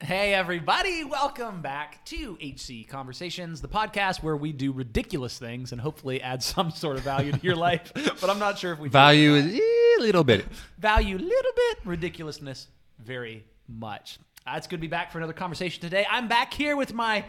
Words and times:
Hey, 0.00 0.32
everybody, 0.32 1.02
welcome 1.02 1.60
back 1.60 2.04
to 2.06 2.38
HC 2.40 2.88
Conversations, 2.88 3.60
the 3.60 3.68
podcast 3.68 4.22
where 4.22 4.36
we 4.36 4.52
do 4.52 4.70
ridiculous 4.70 5.38
things 5.38 5.72
and 5.72 5.80
hopefully 5.80 6.22
add 6.22 6.40
some 6.40 6.70
sort 6.70 6.96
of 6.98 7.02
value 7.02 7.32
to 7.32 7.40
your 7.42 7.56
life. 7.68 7.92
But 7.94 8.30
I'm 8.30 8.38
not 8.38 8.58
sure 8.58 8.72
if 8.72 8.78
we 8.78 8.88
Value 8.88 9.34
is 9.34 9.54
a 9.58 10.00
little 10.00 10.22
bit. 10.22 10.46
value 10.78 11.16
a 11.16 11.18
little 11.18 11.52
bit, 11.56 11.78
ridiculousness 11.84 12.68
very 13.00 13.44
much. 13.66 14.20
Uh, 14.46 14.54
it's 14.56 14.68
good 14.68 14.76
to 14.76 14.80
be 14.80 14.86
back 14.86 15.10
for 15.10 15.18
another 15.18 15.32
conversation 15.32 15.80
today. 15.80 16.06
I'm 16.08 16.28
back 16.28 16.54
here 16.54 16.76
with 16.76 16.94
my 16.94 17.24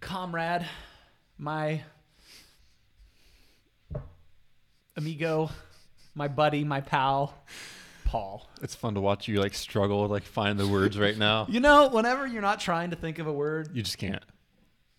comrade, 0.00 0.66
my 1.38 1.80
amigo, 4.96 5.48
my 6.16 6.26
buddy, 6.26 6.64
my 6.64 6.80
pal, 6.80 7.34
Paul. 8.14 8.48
It's 8.62 8.76
fun 8.76 8.94
to 8.94 9.00
watch 9.00 9.26
you 9.26 9.40
like 9.40 9.54
struggle, 9.54 10.06
like 10.06 10.22
find 10.22 10.56
the 10.56 10.68
words 10.68 10.96
right 10.96 11.18
now. 11.18 11.48
You 11.50 11.58
know, 11.58 11.88
whenever 11.88 12.28
you're 12.28 12.42
not 12.42 12.60
trying 12.60 12.90
to 12.90 12.96
think 12.96 13.18
of 13.18 13.26
a 13.26 13.32
word, 13.32 13.70
You 13.74 13.82
just 13.82 13.98
can't. 13.98 14.22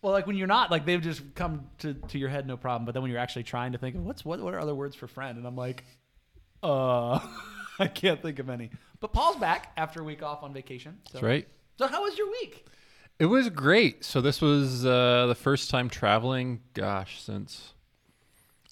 well, 0.02 0.12
like 0.12 0.28
when 0.28 0.36
you're 0.36 0.48
not, 0.48 0.70
like 0.70 0.86
they've 0.86 1.02
just 1.02 1.34
come 1.34 1.70
to, 1.78 1.94
to 1.94 2.18
your 2.18 2.28
head, 2.28 2.46
no 2.46 2.58
problem. 2.58 2.84
But 2.86 2.92
then 2.92 3.04
when 3.04 3.10
you're 3.10 3.22
actually 3.22 3.44
trying 3.44 3.72
to 3.72 3.78
think 3.78 3.96
of 3.96 4.04
what's 4.06 4.26
what, 4.26 4.42
what 4.42 4.54
are 4.54 4.60
other 4.60 4.76
words 4.76 4.98
for 4.98 5.08
friend, 5.08 5.38
and 5.38 5.48
I'm 5.48 5.56
like, 5.56 5.86
uh, 6.62 7.20
I 7.80 7.88
can't 7.88 8.22
think 8.22 8.40
of 8.40 8.50
any. 8.50 8.70
But 9.00 9.14
Paul's 9.14 9.38
back 9.38 9.72
after 9.78 10.02
a 10.02 10.04
week 10.04 10.22
off 10.22 10.44
on 10.44 10.52
vacation. 10.54 10.98
So. 11.08 11.14
That's 11.14 11.24
right. 11.24 11.48
So 11.78 11.88
how 11.88 12.04
was 12.04 12.18
your 12.18 12.30
week? 12.30 12.66
It 13.18 13.28
was 13.28 13.48
great. 13.48 14.04
So 14.04 14.20
this 14.20 14.42
was 14.42 14.86
uh, 14.86 15.28
the 15.28 15.36
first 15.36 15.70
time 15.70 15.88
traveling. 15.88 16.60
Gosh, 16.74 17.22
since 17.22 17.76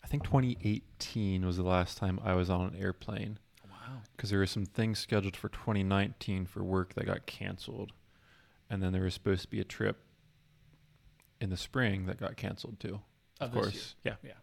I 0.03 0.07
think 0.07 0.25
2018 0.25 1.45
was 1.45 1.55
the 1.55 1.63
last 1.63 1.97
time 1.97 2.19
I 2.25 2.33
was 2.33 2.49
on 2.49 2.73
an 2.73 2.75
airplane. 2.77 3.39
Because 4.15 4.29
there 4.29 4.39
were 4.39 4.45
some 4.45 4.65
things 4.65 4.99
scheduled 4.99 5.35
for 5.35 5.49
2019 5.49 6.45
for 6.45 6.63
work 6.63 6.93
that 6.95 7.05
got 7.05 7.25
canceled, 7.25 7.91
and 8.69 8.81
then 8.81 8.93
there 8.93 9.03
was 9.03 9.13
supposed 9.13 9.43
to 9.43 9.47
be 9.49 9.59
a 9.59 9.65
trip 9.65 9.97
in 11.39 11.49
the 11.49 11.57
spring 11.57 12.05
that 12.05 12.19
got 12.19 12.37
canceled 12.37 12.79
too. 12.79 13.01
Of, 13.39 13.51
course, 13.51 13.95
yeah. 14.03 14.15
Yeah. 14.23 14.33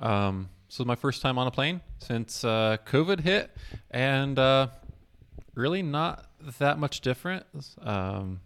Um, 0.00 0.48
so 0.68 0.84
my 0.84 0.94
first 0.94 1.22
time 1.22 1.38
on 1.38 1.46
a 1.46 1.50
plane 1.50 1.80
since 1.98 2.44
uh, 2.44 2.76
COVID 2.86 3.20
hit, 3.20 3.50
and 3.90 4.38
uh, 4.38 4.68
really 5.54 5.82
not 5.82 6.26
that 6.58 6.78
much 6.78 7.00
different. 7.00 7.46
Um, 7.80 8.40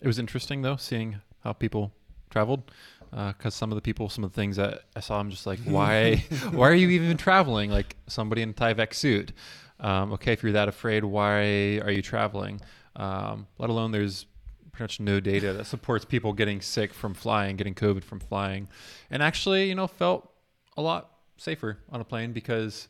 it 0.00 0.06
was 0.06 0.18
interesting 0.18 0.62
though, 0.62 0.76
seeing 0.76 1.20
how 1.42 1.52
people 1.52 1.92
traveled, 2.30 2.70
because 3.14 3.54
some 3.54 3.70
of 3.70 3.76
the 3.76 3.82
people, 3.82 4.08
some 4.08 4.24
of 4.24 4.32
the 4.32 4.36
things 4.36 4.56
that 4.56 4.82
I 4.96 5.00
saw, 5.00 5.20
I'm 5.20 5.30
just 5.30 5.46
like, 5.46 5.60
why, 5.64 6.24
why 6.50 6.68
are 6.68 6.74
you 6.74 6.88
even 6.90 7.16
traveling? 7.16 7.70
Like 7.70 7.96
somebody 8.06 8.42
in 8.42 8.50
a 8.50 8.54
Tyvek 8.54 8.94
suit. 8.94 9.32
Um, 9.80 10.12
okay, 10.14 10.32
if 10.32 10.42
you're 10.42 10.52
that 10.52 10.68
afraid, 10.68 11.04
why 11.04 11.78
are 11.78 11.90
you 11.90 12.02
traveling? 12.02 12.60
Um, 12.96 13.46
let 13.58 13.70
alone 13.70 13.92
there's 13.92 14.26
pretty 14.72 14.84
much 14.84 15.00
no 15.00 15.20
data 15.20 15.52
that 15.52 15.66
supports 15.66 16.04
people 16.04 16.32
getting 16.32 16.60
sick 16.60 16.92
from 16.92 17.14
flying, 17.14 17.56
getting 17.56 17.74
COVID 17.74 18.02
from 18.04 18.20
flying, 18.20 18.68
and 19.10 19.22
actually, 19.22 19.68
you 19.68 19.74
know, 19.74 19.86
felt 19.86 20.30
a 20.76 20.82
lot 20.82 21.10
safer 21.36 21.78
on 21.90 22.00
a 22.00 22.04
plane 22.04 22.32
because 22.32 22.88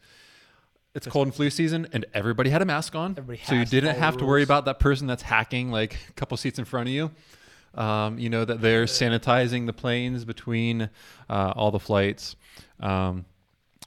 it's 0.94 1.06
cold 1.06 1.26
and 1.26 1.34
flu 1.34 1.50
season 1.50 1.88
and 1.92 2.06
everybody 2.14 2.50
had 2.50 2.62
a 2.62 2.64
mask 2.64 2.94
on. 2.94 3.14
So 3.48 3.54
you 3.54 3.64
didn't 3.64 3.96
have 3.96 4.16
to 4.18 4.24
worry 4.24 4.42
about 4.42 4.64
that 4.66 4.78
person 4.78 5.06
that's 5.06 5.22
hacking 5.22 5.70
like 5.70 5.96
a 6.08 6.12
couple 6.12 6.36
seats 6.36 6.58
in 6.58 6.64
front 6.64 6.88
of 6.88 6.94
you. 6.94 7.10
Um, 7.76 8.18
you 8.18 8.28
know 8.30 8.44
that 8.44 8.60
they're 8.60 8.84
sanitizing 8.84 9.66
the 9.66 9.72
planes 9.72 10.24
between 10.24 10.90
uh, 11.28 11.52
all 11.56 11.70
the 11.70 11.80
flights. 11.80 12.36
Um, 12.80 13.24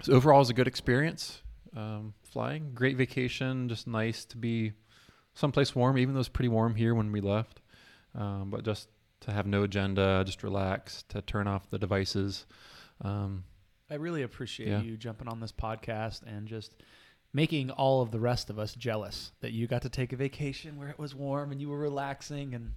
so 0.02 0.14
overall, 0.14 0.38
it 0.38 0.40
was 0.40 0.50
a 0.50 0.54
good 0.54 0.68
experience. 0.68 1.42
Um, 1.76 2.14
flying, 2.24 2.72
great 2.74 2.98
vacation, 2.98 3.70
just 3.70 3.88
nice 3.88 4.26
to 4.26 4.38
be 4.38 4.74
someplace 5.34 5.76
warm, 5.76 5.98
even 5.98 6.14
though 6.14 6.20
it's 6.20 6.30
pretty 6.30 6.50
warm 6.50 6.76
here 6.76 6.94
when 6.96 7.12
we 7.12 7.22
left. 7.22 7.62
Um, 8.16 8.50
but 8.50 8.64
just 8.64 8.90
to 9.22 9.32
have 9.32 9.46
no 9.48 9.64
agenda, 9.64 10.24
just 10.26 10.44
relax, 10.44 11.04
to 11.10 11.22
turn 11.22 11.48
off 11.48 11.70
the 11.70 11.78
devices. 11.80 12.46
Um, 13.02 13.44
I 13.90 13.96
really 13.96 14.24
appreciate 14.24 14.70
Yeah. 14.70 14.82
you 14.82 14.98
jumping 14.98 15.28
on 15.28 15.40
this 15.40 15.52
podcast 15.52 16.24
and 16.26 16.48
just 16.48 16.74
making 17.34 17.70
all 17.72 18.02
of 18.02 18.12
the 18.12 18.20
rest 18.20 18.50
of 18.50 18.58
us 18.58 18.74
jealous 18.74 19.32
that 19.42 19.52
you 19.52 19.68
got 19.68 19.82
to 19.84 19.90
take 19.90 20.12
a 20.14 20.16
vacation 20.16 20.78
where 20.78 20.90
it 20.90 20.98
was 20.98 21.14
warm 21.14 21.52
and 21.52 21.62
you 21.62 21.70
were 21.70 21.78
relaxing 21.78 22.54
and 22.56 22.74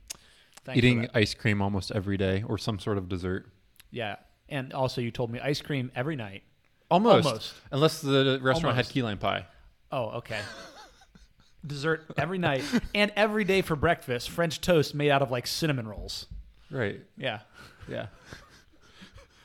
thanks 0.64 0.78
eating 0.78 1.08
ice 1.14 1.34
cream 1.34 1.60
almost 1.62 1.90
every 1.92 2.16
day 2.16 2.42
or 2.46 2.58
some 2.58 2.78
sort 2.78 2.98
of 2.98 3.08
dessert. 3.08 3.46
Yeah. 3.90 4.16
And 4.48 4.72
also 4.72 5.00
you 5.00 5.10
told 5.10 5.30
me 5.30 5.40
ice 5.40 5.60
cream 5.60 5.90
every 5.94 6.16
night. 6.16 6.42
Almost. 6.90 7.26
Almost. 7.26 7.54
Unless 7.70 8.00
the 8.02 8.40
restaurant 8.42 8.74
Almost. 8.74 8.88
had 8.88 8.92
key 8.92 9.02
lime 9.02 9.18
pie. 9.18 9.46
Oh, 9.92 10.06
okay. 10.18 10.40
Dessert 11.66 12.06
every 12.16 12.38
night 12.38 12.64
and 12.94 13.12
every 13.16 13.44
day 13.44 13.60
for 13.60 13.76
breakfast, 13.76 14.30
French 14.30 14.60
toast 14.60 14.94
made 14.94 15.10
out 15.10 15.20
of 15.22 15.30
like 15.30 15.46
cinnamon 15.46 15.86
rolls. 15.86 16.26
Right. 16.70 17.00
Yeah. 17.16 17.40
Yeah. 17.88 18.06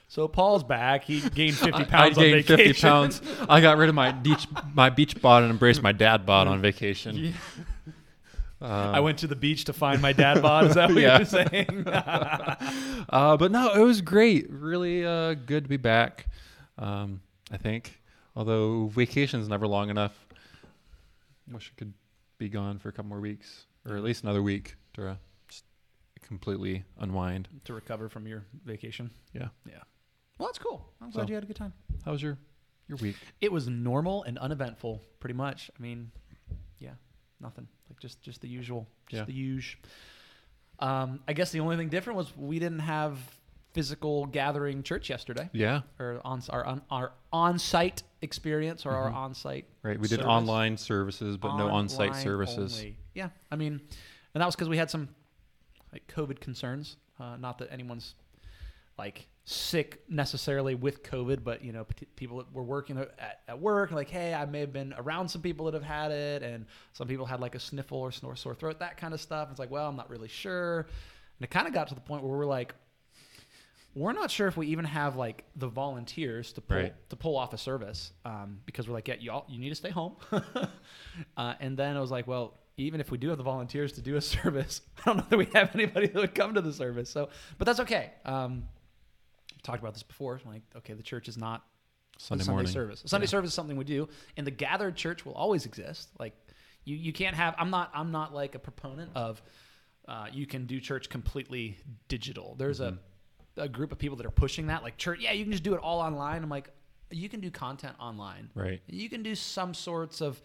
So 0.08 0.30
Paul's 0.30 0.64
back. 0.64 1.04
He 1.04 1.20
gained 1.20 1.56
50 1.58 1.74
I, 1.74 1.80
I 1.80 1.84
pounds 1.84 2.18
on 2.18 2.24
gained 2.24 2.46
vacation. 2.46 2.74
50 2.74 2.82
pounds. 2.82 3.22
I 3.50 3.60
got 3.60 3.78
rid 3.78 3.90
of 3.90 3.96
my 3.96 4.12
beach, 4.24 4.48
my 4.74 4.90
beach 4.90 5.22
bod 5.22 5.44
and 5.44 5.52
embraced 5.52 5.82
my 5.82 5.92
dad 5.92 6.26
bod 6.26 6.48
on 6.48 6.62
vacation. 6.62 7.34
Um, 8.62 8.72
I 8.72 9.00
went 9.02 9.20
to 9.20 9.28
the 9.28 9.36
beach 9.36 9.66
to 9.66 9.74
find 9.74 10.02
my 10.02 10.14
dad 10.14 10.42
bod. 10.42 10.66
Is 10.66 10.76
that 10.76 10.90
what 10.90 10.98
Yeah. 11.02 11.18
you're 11.18 11.26
saying? 11.26 11.86
Uh, 13.10 13.38
but 13.38 13.52
no, 13.52 13.72
it 13.74 13.80
was 13.84 14.02
great. 14.02 14.50
Really 14.50 15.06
uh, 15.06 15.36
good 15.36 15.66
to 15.66 15.70
be 15.70 15.78
back. 15.78 16.26
Um, 16.80 17.22
I 17.52 17.58
think, 17.58 18.02
although 18.36 18.88
vacation's 18.88 19.48
never 19.48 19.68
long 19.68 19.90
enough. 19.90 20.14
Wish 21.52 21.72
I 21.74 21.78
could 21.78 21.94
be 22.40 22.50
gone 22.50 22.80
for 22.80 22.90
a 22.90 22.92
couple 22.92 23.10
more 23.10 23.20
weeks, 23.20 23.66
or 23.88 23.96
at 23.96 24.04
least 24.04 24.24
another 24.24 24.42
week 24.42 24.76
to 24.96 25.10
uh, 25.10 25.16
just 25.48 25.64
completely 26.24 26.84
unwind. 27.00 27.48
to 27.66 27.74
recover 27.74 28.10
from 28.10 28.26
your 28.28 28.44
vacation. 28.66 29.12
Yeah. 29.34 29.50
Yeah. 29.68 29.76
Well, 30.40 30.48
that's 30.50 30.58
cool. 30.60 30.84
I'm 31.02 31.12
glad 31.12 31.24
So- 31.24 31.30
you 31.30 31.36
had 31.36 31.44
a 31.44 31.48
good 31.48 31.56
time. 31.56 31.74
How 32.04 32.12
was 32.12 32.22
your 32.24 32.38
your 32.88 32.98
week? 32.98 33.16
It 33.42 33.52
was 33.52 33.68
normal 33.68 34.24
and 34.24 34.38
uneventful, 34.40 35.02
pretty 35.20 35.36
much. 35.36 35.70
I 35.78 35.82
mean, 35.82 36.12
nothing. 37.40 37.68
Like 37.90 38.00
just 38.00 38.22
just 38.22 38.42
the 38.42 38.48
usual, 38.48 38.88
just 39.08 39.20
Yeah. 39.22 39.26
the 39.26 39.34
usual. 39.34 39.82
Um, 40.80 41.22
I 41.28 41.34
guess 41.34 41.52
the 41.52 41.62
only 41.62 41.78
thing 41.78 41.90
different 41.90 42.18
was 42.18 42.36
we 42.36 42.60
didn't 42.60 42.80
have 42.80 43.18
physical 43.74 44.26
gathering 44.26 44.84
church 44.84 45.10
yesterday, 45.10 45.50
Yeah, 45.54 45.82
or 46.00 46.22
on 46.26 46.42
our 46.50 46.66
on, 46.66 46.82
our 46.90 47.12
on-site 47.32 48.04
experience, 48.22 48.86
or 48.86 48.92
our 48.92 49.10
Mhm. 49.12 49.16
on-site. 49.16 49.66
right. 49.84 49.98
We 50.00 50.08
did 50.08 50.18
Service. 50.20 50.26
online 50.26 50.78
services, 50.78 51.38
but 51.38 51.56
no 51.58 51.70
on-site 51.70 52.16
services. 52.16 52.78
only. 52.80 52.98
Yeah, 53.14 53.30
I 53.52 53.56
mean, 53.56 53.74
and 54.34 54.42
that 54.42 54.46
was 54.46 54.56
because 54.56 54.70
we 54.70 54.78
had 54.78 54.90
some 54.90 55.10
like 55.94 56.08
COVID 56.08 56.40
concerns. 56.42 56.98
Uh, 57.20 57.38
not 57.38 57.58
that 57.60 57.72
anyone's 57.72 58.16
like 58.98 59.28
sick 59.48 60.02
necessarily 60.10 60.74
with 60.76 61.04
COVID, 61.04 61.44
but 61.44 61.64
you 61.64 61.72
know, 61.72 61.84
p- 61.86 62.08
people 62.16 62.38
that 62.40 62.52
were 62.52 62.64
working 62.64 62.98
at, 62.98 63.42
at 63.48 63.60
work, 63.60 63.92
like, 63.92 64.10
hey, 64.10 64.34
I 64.34 64.46
may 64.46 64.60
have 64.62 64.74
been 64.74 64.94
around 64.98 65.30
some 65.30 65.42
people 65.42 65.66
that 65.66 65.76
have 65.76 65.84
had 65.84 66.12
it, 66.12 66.42
and 66.42 66.66
some 66.94 67.08
people 67.08 67.26
had 67.28 67.40
like 67.40 67.54
a 67.56 67.60
sniffle 67.60 68.00
or 68.00 68.12
snore, 68.12 68.36
sore 68.36 68.56
throat, 68.56 68.80
that 68.80 68.98
kind 68.98 69.14
of 69.14 69.22
stuff. 69.22 69.50
It's 69.52 69.60
like, 69.60 69.70
well, 69.72 69.88
I'm 69.88 69.96
not 69.96 70.10
really 70.10 70.28
sure, 70.28 70.80
and 70.80 71.44
it 71.44 71.52
kind 71.52 71.68
of 71.68 71.74
got 71.74 71.88
to 71.90 71.96
the 71.96 72.02
point 72.02 72.24
where 72.24 72.38
we're 72.38 72.46
like. 72.46 72.74
We're 73.98 74.12
not 74.12 74.30
sure 74.30 74.50
if 74.50 74.58
we 74.58 74.68
even 74.68 74.84
have 74.84 75.16
like 75.16 75.46
the 75.56 75.70
volunteers 75.70 76.52
to 76.54 76.60
pull 76.62 76.76
Right. 76.76 77.10
to 77.12 77.16
pull 77.16 77.38
off 77.38 77.54
a 77.54 77.58
service 77.58 78.12
um, 78.26 78.60
because 78.66 78.90
we're 78.90 78.94
like, 78.94 79.08
yeah, 79.08 79.16
you 79.18 79.32
all, 79.32 79.46
you 79.48 79.58
need 79.58 79.70
to 79.70 79.76
stay 79.76 79.90
home. 79.90 80.18
uh, 81.38 81.54
and 81.62 81.78
then 81.78 81.96
I 81.96 82.02
was 82.02 82.12
like, 82.12 82.28
well, 82.28 82.58
even 82.76 83.00
if 83.00 83.10
we 83.10 83.18
do 83.18 83.30
have 83.30 83.38
the 83.38 83.44
volunteers 83.46 83.94
to 83.94 84.02
do 84.02 84.18
a 84.18 84.22
service, 84.36 84.82
I 85.00 85.02
don't 85.06 85.18
know 85.20 85.26
that 85.30 85.38
we 85.38 85.46
have 85.54 85.74
anybody 85.76 86.08
that 86.08 86.16
would 86.20 86.36
come 86.36 86.54
to 86.56 86.62
the 86.62 86.74
service. 86.74 87.10
So, 87.10 87.30
but 87.58 87.64
that's 87.66 87.80
okay. 87.80 88.12
Um, 88.26 88.66
talked 89.66 89.80
about 89.82 89.94
this 89.94 90.04
before. 90.04 90.40
Like, 90.46 90.62
okay, 90.78 90.94
the 90.94 91.04
church 91.04 91.28
is 91.28 91.38
not 91.38 91.64
Sunday, 92.18 92.44
Sunday 92.44 92.56
morning. 92.56 92.72
service. 92.72 93.04
Sunday 93.06 93.26
Yeah. 93.26 93.30
service 93.30 93.50
is 93.50 93.54
something 93.54 93.76
we 93.78 93.84
do, 93.84 94.08
and 94.38 94.46
the 94.48 94.52
gathered 94.52 94.96
church 94.96 95.26
will 95.26 95.34
always 95.34 95.66
exist. 95.66 96.10
Like, 96.20 96.34
you 96.86 96.96
you 96.96 97.12
can't 97.14 97.36
have. 97.36 97.56
I'm 97.58 97.70
not 97.72 97.92
I'm 97.94 98.12
not 98.12 98.34
like 98.34 98.56
a 98.56 98.60
proponent 98.60 99.12
of. 99.16 99.42
Uh, 100.08 100.28
you 100.32 100.46
can 100.46 100.68
do 100.68 100.80
church 100.80 101.10
completely 101.10 101.78
digital. 102.08 102.54
There's 102.56 102.80
Mhm. 102.80 102.98
a 103.58 103.62
a 103.62 103.70
group 103.70 103.92
of 103.94 103.98
people 103.98 104.18
that 104.18 104.26
are 104.26 104.32
pushing 104.32 104.68
that. 104.68 104.84
Like 104.84 104.98
church, 104.98 105.20
yeah, 105.22 105.32
you 105.32 105.44
can 105.46 105.52
just 105.52 105.64
do 105.64 105.74
it 105.74 105.80
all 105.80 106.00
online. 106.02 106.44
I'm 106.44 106.50
like, 106.50 106.70
you 107.10 107.30
can 107.30 107.40
do 107.40 107.50
content 107.50 107.96
online. 108.00 108.50
Right. 108.54 108.82
You 108.86 109.10
can 109.10 109.24
do 109.24 109.34
some 109.34 109.74
sorts 109.74 110.20
of 110.20 110.42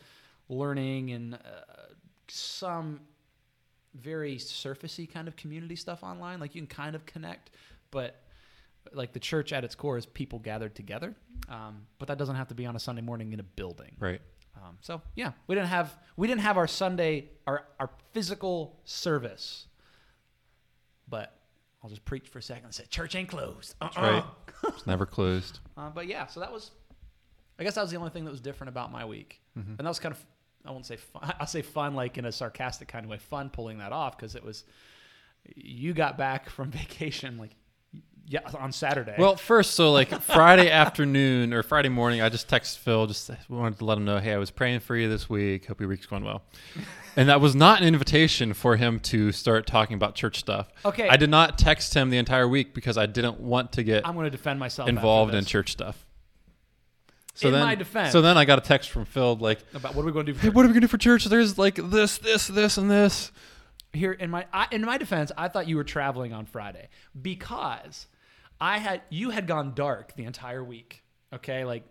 learning 0.49 1.11
and 1.11 1.35
uh, 1.35 1.39
some 2.29 3.01
very 3.95 4.37
surfacey 4.37 5.11
kind 5.13 5.27
of 5.29 5.35
community 5.37 5.75
stuff 5.77 6.03
online. 6.05 6.39
Like 6.41 6.55
you 6.55 6.61
can 6.61 6.69
kind 6.69 6.95
of 6.95 7.05
connect, 7.05 7.51
but 7.91 8.23
like 8.93 9.13
the 9.13 9.21
church 9.21 9.53
at 9.53 9.65
its 9.65 9.75
core 9.75 9.97
is 9.99 10.07
people 10.07 10.39
gathered 10.39 10.75
together. 10.75 11.15
Um, 11.49 11.87
but 11.99 12.09
that 12.09 12.19
doesn't 12.19 12.37
have 12.37 12.49
to 12.49 12.55
be 12.55 12.67
on 12.67 12.77
a 12.77 12.79
Sunday 12.81 13.03
morning 13.03 13.33
in 13.33 13.41
a 13.41 13.45
building. 13.45 13.93
Right. 13.99 14.21
Um, 14.57 14.79
so 14.81 15.01
yeah, 15.17 15.33
we 15.47 15.55
didn't 15.55 15.69
have 15.69 15.97
we 16.17 16.27
didn't 16.27 16.41
have 16.43 16.57
our 16.59 16.67
Sunday 16.67 17.31
our 17.47 17.65
our 17.79 17.91
physical 18.13 18.79
service, 18.85 19.67
but 21.09 21.35
I'll 21.83 21.91
just 21.91 22.05
preach 22.05 22.29
for 22.29 22.39
a 22.39 22.43
second 22.43 22.67
and 22.67 22.75
say 22.75 22.85
church 22.91 23.15
ain't 23.15 23.29
closed. 23.29 23.75
Uh-uh. 23.81 24.01
right. 24.03 24.25
It's 24.69 24.87
never 24.87 25.07
closed. 25.07 25.59
Uh, 25.75 25.89
but 25.89 26.07
yeah, 26.07 26.27
so 26.27 26.41
that 26.41 26.53
was, 26.53 26.71
I 27.59 27.65
guess 27.65 27.77
that 27.77 27.81
was 27.81 27.91
the 27.91 27.97
only 27.97 28.11
thing 28.11 28.27
that 28.27 28.31
was 28.31 28.43
different 28.43 28.69
about 28.69 28.93
my 28.93 29.07
week, 29.07 29.41
Mhm. 29.59 29.79
and 29.79 29.79
that 29.79 29.89
was 29.89 29.99
kind 29.99 30.15
of 30.15 30.23
I 30.67 30.71
won't 30.73 30.85
say 30.85 30.97
fun. 30.97 31.33
I'll 31.41 31.47
say 31.47 31.63
fun 31.63 31.95
like 31.95 32.19
in 32.19 32.27
a 32.27 32.33
sarcastic 32.33 32.89
kind 32.89 33.05
of 33.07 33.11
way. 33.11 33.17
Fun 33.17 33.49
pulling 33.49 33.79
that 33.79 33.93
off 33.93 34.19
because 34.19 34.35
it 34.35 34.45
was 34.45 34.65
you 35.57 35.95
got 35.95 36.19
back 36.19 36.51
from 36.51 36.71
vacation 36.83 37.39
like 37.39 37.53
yeah 38.31 38.41
on 38.59 38.71
Saturday. 38.71 39.17
Well, 39.19 39.35
first, 39.37 39.73
so 39.73 39.91
like 39.93 40.09
Friday 40.23 40.71
afternoon 40.85 41.53
or 41.53 41.65
Friday 41.65 41.89
morning, 41.89 42.23
I 42.23 42.29
just 42.29 42.49
texted 42.49 42.79
Phil, 42.79 43.07
just 43.09 43.29
wanted 43.49 43.79
to 43.79 43.85
let 43.85 43.99
him 43.99 44.05
know, 44.05 44.19
hey, 44.19 44.33
I 44.33 44.39
was 44.39 44.53
praying 44.53 44.81
for 44.81 44.95
you 44.97 45.09
this 45.09 45.29
week. 45.29 45.67
Hope 45.67 45.81
your 45.81 45.89
week's 45.89 46.07
going 46.07 46.25
well. 46.25 46.43
And 47.17 47.29
that 47.29 47.41
was 47.41 47.57
not 47.57 47.81
an 47.81 47.89
invitation 47.89 48.55
for 48.55 48.77
him 48.77 49.01
to 49.01 49.33
start 49.33 49.67
talking 49.67 49.95
about 49.95 50.15
church 50.15 50.39
stuff. 50.39 50.69
Okay. 50.85 51.09
I 51.09 51.17
did 51.17 51.29
not 51.29 51.59
text 51.59 51.93
him 51.93 52.09
the 52.09 52.19
entire 52.19 52.47
week 52.47 52.73
because 52.73 52.97
I 52.97 53.07
didn't 53.07 53.41
want 53.41 53.73
to 53.73 53.83
get 53.83 54.07
I'm 54.07 54.15
going 54.15 54.27
to 54.27 54.31
defend 54.31 54.61
myself. 54.61 54.89
involved 54.89 55.35
in 55.35 55.45
church 55.45 55.73
stuff. 55.73 56.07
So 57.35 57.49
In 57.49 57.55
then, 57.55 57.65
my 57.65 57.75
defense- 57.75 58.13
so 58.13 58.23
then 58.23 58.39
I 58.39 58.45
got 58.45 58.59
a 58.59 58.61
text 58.61 58.91
from 58.91 59.07
Phil 59.07 59.35
like, 59.35 59.59
about 59.75 59.97
what 59.97 60.03
are 60.03 60.07
we 60.07 60.13
going 60.13 60.27
to 60.27 60.33
do? 60.33 60.39
For 60.39 60.45
"Hey, 60.45 60.49
what 60.51 60.65
are 60.65 60.69
we 60.69 60.75
gonna 60.75 60.83
do 60.83 60.87
for 60.87 60.99
church? 60.99 61.25
There's 61.25 61.59
like 61.59 61.75
this, 61.75 62.19
this, 62.19 62.47
this, 62.47 62.79
and 62.79 62.89
this." 62.89 63.33
here 63.93 64.13
in 64.13 64.31
my 64.31 64.47
I, 64.53 64.69
in 64.71 64.83
my 64.83 64.99
defense, 64.99 65.33
I 65.37 65.49
thought 65.49 65.67
you 65.67 65.77
were 65.77 65.85
traveling 65.85 66.33
on 66.33 66.47
Friday 66.47 66.89
because 67.21 68.07
I 68.61 68.79
had 68.79 69.03
you 69.09 69.31
had 69.31 69.47
gone 69.47 69.75
dark 69.75 70.15
the 70.15 70.25
entire 70.25 70.63
week. 70.63 71.03
Okay, 71.33 71.65
like 71.65 71.85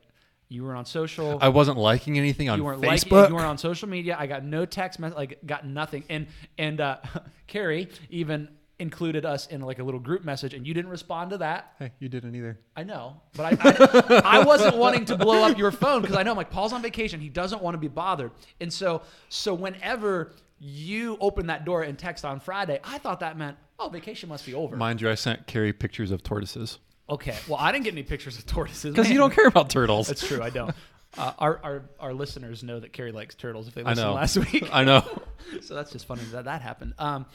you 0.49 0.63
were 0.63 0.75
on 0.75 0.85
social. 0.85 1.37
I 1.41 1.49
wasn't 1.49 1.77
liking 1.77 2.17
anything 2.17 2.49
on 2.49 2.57
you 2.57 2.63
weren't 2.65 2.81
Facebook. 2.81 3.11
liking, 3.11 3.29
you 3.29 3.35
weren't 3.35 3.47
on 3.47 3.57
social 3.57 3.87
media. 3.87 4.15
I 4.19 4.27
got 4.27 4.43
no 4.43 4.65
text 4.65 4.99
message, 4.99 5.15
like 5.15 5.39
got 5.45 5.65
nothing. 5.65 6.03
And 6.09 6.27
and 6.57 6.81
uh, 6.81 6.97
Carrie 7.47 7.89
even 8.09 8.49
included 8.79 9.25
us 9.25 9.47
in 9.47 9.61
like 9.61 9.79
a 9.79 9.83
little 9.83 9.99
group 9.99 10.23
message, 10.23 10.53
and 10.53 10.65
you 10.65 10.73
didn't 10.73 10.91
respond 10.91 11.31
to 11.31 11.37
that. 11.39 11.73
hey, 11.79 11.91
you 11.99 12.09
didn't 12.09 12.35
either. 12.35 12.59
I 12.75 12.83
know, 12.83 13.21
but 13.33 13.53
I, 13.53 14.21
I, 14.23 14.39
I 14.39 14.43
wasn't 14.43 14.77
wanting 14.77 15.05
to 15.05 15.17
blow 15.17 15.43
up 15.43 15.57
your 15.57 15.71
phone 15.71 16.01
because 16.01 16.15
I 16.15 16.23
know 16.23 16.31
I'm 16.31 16.37
like 16.37 16.49
Paul's 16.49 16.73
on 16.73 16.81
vacation. 16.81 17.19
He 17.19 17.29
doesn't 17.29 17.61
want 17.61 17.75
to 17.75 17.79
be 17.79 17.87
bothered, 17.87 18.31
and 18.59 18.71
so 18.71 19.01
so 19.29 19.53
whenever 19.53 20.31
you 20.59 21.17
opened 21.21 21.49
that 21.49 21.65
door 21.65 21.83
and 21.83 21.97
text 21.97 22.25
on 22.25 22.39
Friday, 22.39 22.79
I 22.83 22.97
thought 22.97 23.19
that 23.21 23.37
meant 23.37 23.57
oh 23.77 23.89
vacation 23.89 24.29
must 24.29 24.45
be 24.45 24.53
over. 24.53 24.75
Mind 24.75 25.01
you, 25.01 25.09
I 25.09 25.15
sent 25.15 25.47
Carrie 25.47 25.73
pictures 25.73 26.11
of 26.11 26.23
tortoises 26.23 26.79
okay, 27.09 27.35
well 27.47 27.57
I 27.59 27.71
didn't 27.71 27.85
get 27.85 27.93
any 27.93 28.03
pictures 28.03 28.37
of 28.37 28.45
tortoises 28.45 28.93
because 28.95 29.09
you 29.09 29.17
don't 29.17 29.33
care 29.33 29.47
about 29.47 29.69
turtles. 29.69 30.07
That's 30.07 30.25
true. 30.25 30.41
I 30.41 30.49
don't. 30.49 30.73
Uh, 31.17 31.33
our, 31.39 31.59
our 31.63 31.89
our 31.99 32.13
listeners 32.13 32.61
know 32.63 32.79
that 32.79 32.93
Carrie 32.93 33.11
likes 33.11 33.33
turtles 33.33 33.67
if 33.67 33.73
they 33.73 33.81
I 33.81 33.89
listened 33.89 34.07
know. 34.07 34.13
last 34.13 34.37
week. 34.37 34.69
I 34.71 34.83
know. 34.83 35.03
so 35.61 35.73
that's 35.73 35.91
just 35.91 36.05
funny 36.05 36.21
that 36.31 36.45
that 36.45 36.61
happened. 36.61 36.93
Um, 36.99 37.25